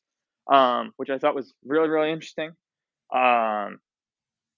um, 0.52 0.92
which 0.96 1.10
I 1.10 1.18
thought 1.18 1.34
was 1.34 1.52
really, 1.64 1.88
really 1.88 2.12
interesting. 2.12 2.50
Um, 3.14 3.78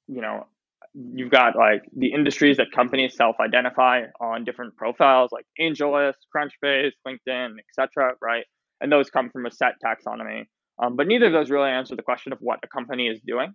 you 0.07 0.21
know, 0.21 0.47
you've 0.95 1.31
got 1.31 1.57
like 1.57 1.83
the 1.97 2.13
industries 2.13 2.57
that 2.57 2.73
companies 2.75 3.15
self-identify 3.15 4.05
on 4.21 4.45
different 4.45 4.77
profiles, 4.77 5.31
like 5.33 5.45
AngelList, 5.61 6.15
Crunchbase, 6.35 6.93
LinkedIn, 7.07 7.57
etc. 7.69 8.15
Right, 8.23 8.45
and 8.81 8.91
those 8.91 9.11
come 9.11 9.31
from 9.31 9.47
a 9.47 9.51
set 9.51 9.75
taxonomy. 9.85 10.45
Um, 10.83 10.97
but 10.97 11.07
neither 11.07 11.27
of 11.27 11.33
those 11.33 11.51
really 11.51 11.71
answer 11.71 11.97
the 11.97 12.03
question 12.03 12.33
of 12.33 12.39
what 12.41 12.61
a 12.63 12.69
company 12.69 13.09
is 13.09 13.21
doing. 13.27 13.53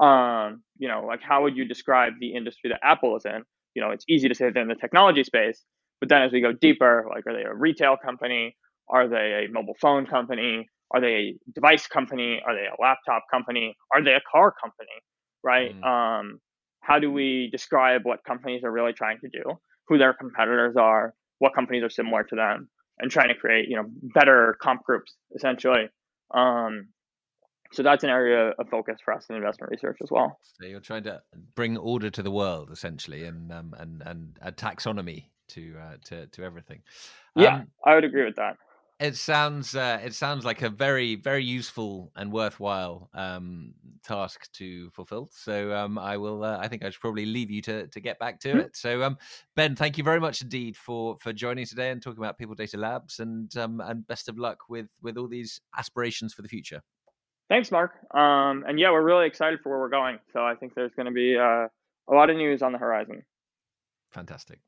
Um, 0.00 0.62
you 0.78 0.88
know, 0.88 1.04
like 1.06 1.20
how 1.22 1.42
would 1.42 1.56
you 1.56 1.64
describe 1.64 2.14
the 2.20 2.34
industry 2.34 2.70
that 2.70 2.80
Apple 2.82 3.16
is 3.16 3.24
in? 3.24 3.42
You 3.74 3.82
know, 3.82 3.90
it's 3.90 4.04
easy 4.08 4.28
to 4.28 4.34
say 4.34 4.50
they're 4.50 4.62
in 4.62 4.68
the 4.68 4.74
technology 4.74 5.22
space, 5.24 5.64
but 6.00 6.08
then 6.08 6.22
as 6.22 6.32
we 6.32 6.40
go 6.40 6.52
deeper, 6.52 7.06
like 7.10 7.26
are 7.26 7.32
they 7.32 7.44
a 7.44 7.54
retail 7.54 7.96
company? 7.96 8.56
Are 8.88 9.08
they 9.08 9.46
a 9.46 9.52
mobile 9.52 9.76
phone 9.80 10.06
company? 10.06 10.68
Are 10.90 11.00
they 11.00 11.06
a 11.06 11.34
device 11.54 11.86
company? 11.86 12.40
Are 12.44 12.54
they 12.54 12.66
a 12.66 12.80
laptop 12.80 13.24
company? 13.30 13.76
Are 13.94 14.02
they 14.02 14.12
a 14.12 14.20
car 14.30 14.52
company? 14.62 14.88
Right? 15.42 15.78
Mm. 15.80 15.86
Um, 15.86 16.40
how 16.80 16.98
do 16.98 17.12
we 17.12 17.48
describe 17.52 18.02
what 18.04 18.24
companies 18.24 18.64
are 18.64 18.72
really 18.72 18.92
trying 18.92 19.18
to 19.20 19.28
do, 19.28 19.42
who 19.88 19.98
their 19.98 20.14
competitors 20.14 20.76
are, 20.76 21.14
what 21.38 21.54
companies 21.54 21.82
are 21.82 21.90
similar 21.90 22.24
to 22.24 22.36
them, 22.36 22.68
and 22.98 23.10
trying 23.10 23.28
to 23.28 23.34
create 23.34 23.68
you 23.68 23.76
know 23.76 23.84
better 24.14 24.56
comp 24.60 24.82
groups 24.84 25.14
essentially. 25.34 25.88
Um, 26.34 26.88
so 27.72 27.82
that's 27.82 28.02
an 28.02 28.10
area 28.10 28.52
of 28.58 28.68
focus 28.70 28.96
for 29.04 29.12
us 29.12 29.26
in 29.28 29.36
investment 29.36 29.70
research 29.70 29.98
as 30.02 30.10
well. 30.10 30.38
So 30.60 30.66
you're 30.66 30.80
trying 30.80 31.04
to 31.04 31.20
bring 31.54 31.76
order 31.76 32.08
to 32.10 32.22
the 32.22 32.30
world 32.30 32.70
essentially, 32.72 33.24
and 33.24 33.52
um, 33.52 33.74
and 33.78 34.02
and 34.04 34.38
a 34.40 34.50
taxonomy 34.52 35.26
to 35.48 35.74
uh, 35.80 35.96
to 36.06 36.26
to 36.28 36.44
everything. 36.44 36.80
Um, 37.36 37.44
yeah, 37.44 37.62
I 37.84 37.94
would 37.94 38.04
agree 38.04 38.24
with 38.24 38.36
that. 38.36 38.56
It 39.00 39.14
sounds 39.14 39.76
uh, 39.76 40.00
it 40.04 40.12
sounds 40.12 40.44
like 40.44 40.62
a 40.62 40.68
very 40.68 41.14
very 41.14 41.44
useful 41.44 42.10
and 42.16 42.32
worthwhile 42.32 43.08
um, 43.14 43.74
task 44.02 44.50
to 44.54 44.90
fulfill. 44.90 45.28
So 45.32 45.72
um, 45.72 45.98
I 45.98 46.16
will. 46.16 46.42
Uh, 46.42 46.58
I 46.58 46.66
think 46.66 46.84
I 46.84 46.90
should 46.90 47.00
probably 47.00 47.24
leave 47.24 47.48
you 47.48 47.62
to 47.62 47.86
to 47.86 48.00
get 48.00 48.18
back 48.18 48.40
to 48.40 48.48
mm-hmm. 48.48 48.58
it. 48.58 48.76
So 48.76 49.04
um, 49.04 49.16
Ben, 49.54 49.76
thank 49.76 49.98
you 49.98 50.04
very 50.04 50.18
much 50.18 50.42
indeed 50.42 50.76
for 50.76 51.16
for 51.20 51.32
joining 51.32 51.64
today 51.64 51.90
and 51.90 52.02
talking 52.02 52.18
about 52.18 52.38
People 52.38 52.56
Data 52.56 52.76
Labs 52.76 53.20
and 53.20 53.56
um, 53.56 53.80
and 53.80 54.04
best 54.08 54.28
of 54.28 54.36
luck 54.36 54.68
with 54.68 54.88
with 55.00 55.16
all 55.16 55.28
these 55.28 55.60
aspirations 55.76 56.34
for 56.34 56.42
the 56.42 56.48
future. 56.48 56.82
Thanks, 57.48 57.70
Mark. 57.70 57.92
Um, 58.14 58.64
and 58.68 58.80
yeah, 58.80 58.90
we're 58.90 59.02
really 59.02 59.26
excited 59.26 59.60
for 59.62 59.70
where 59.70 59.78
we're 59.78 59.88
going. 59.88 60.18
So 60.32 60.44
I 60.44 60.54
think 60.54 60.74
there's 60.74 60.92
going 60.94 61.06
to 61.06 61.12
be 61.12 61.36
uh, 61.36 61.68
a 62.08 62.14
lot 62.14 62.30
of 62.30 62.36
news 62.36 62.62
on 62.62 62.72
the 62.72 62.78
horizon. 62.78 63.22
Fantastic. 64.10 64.58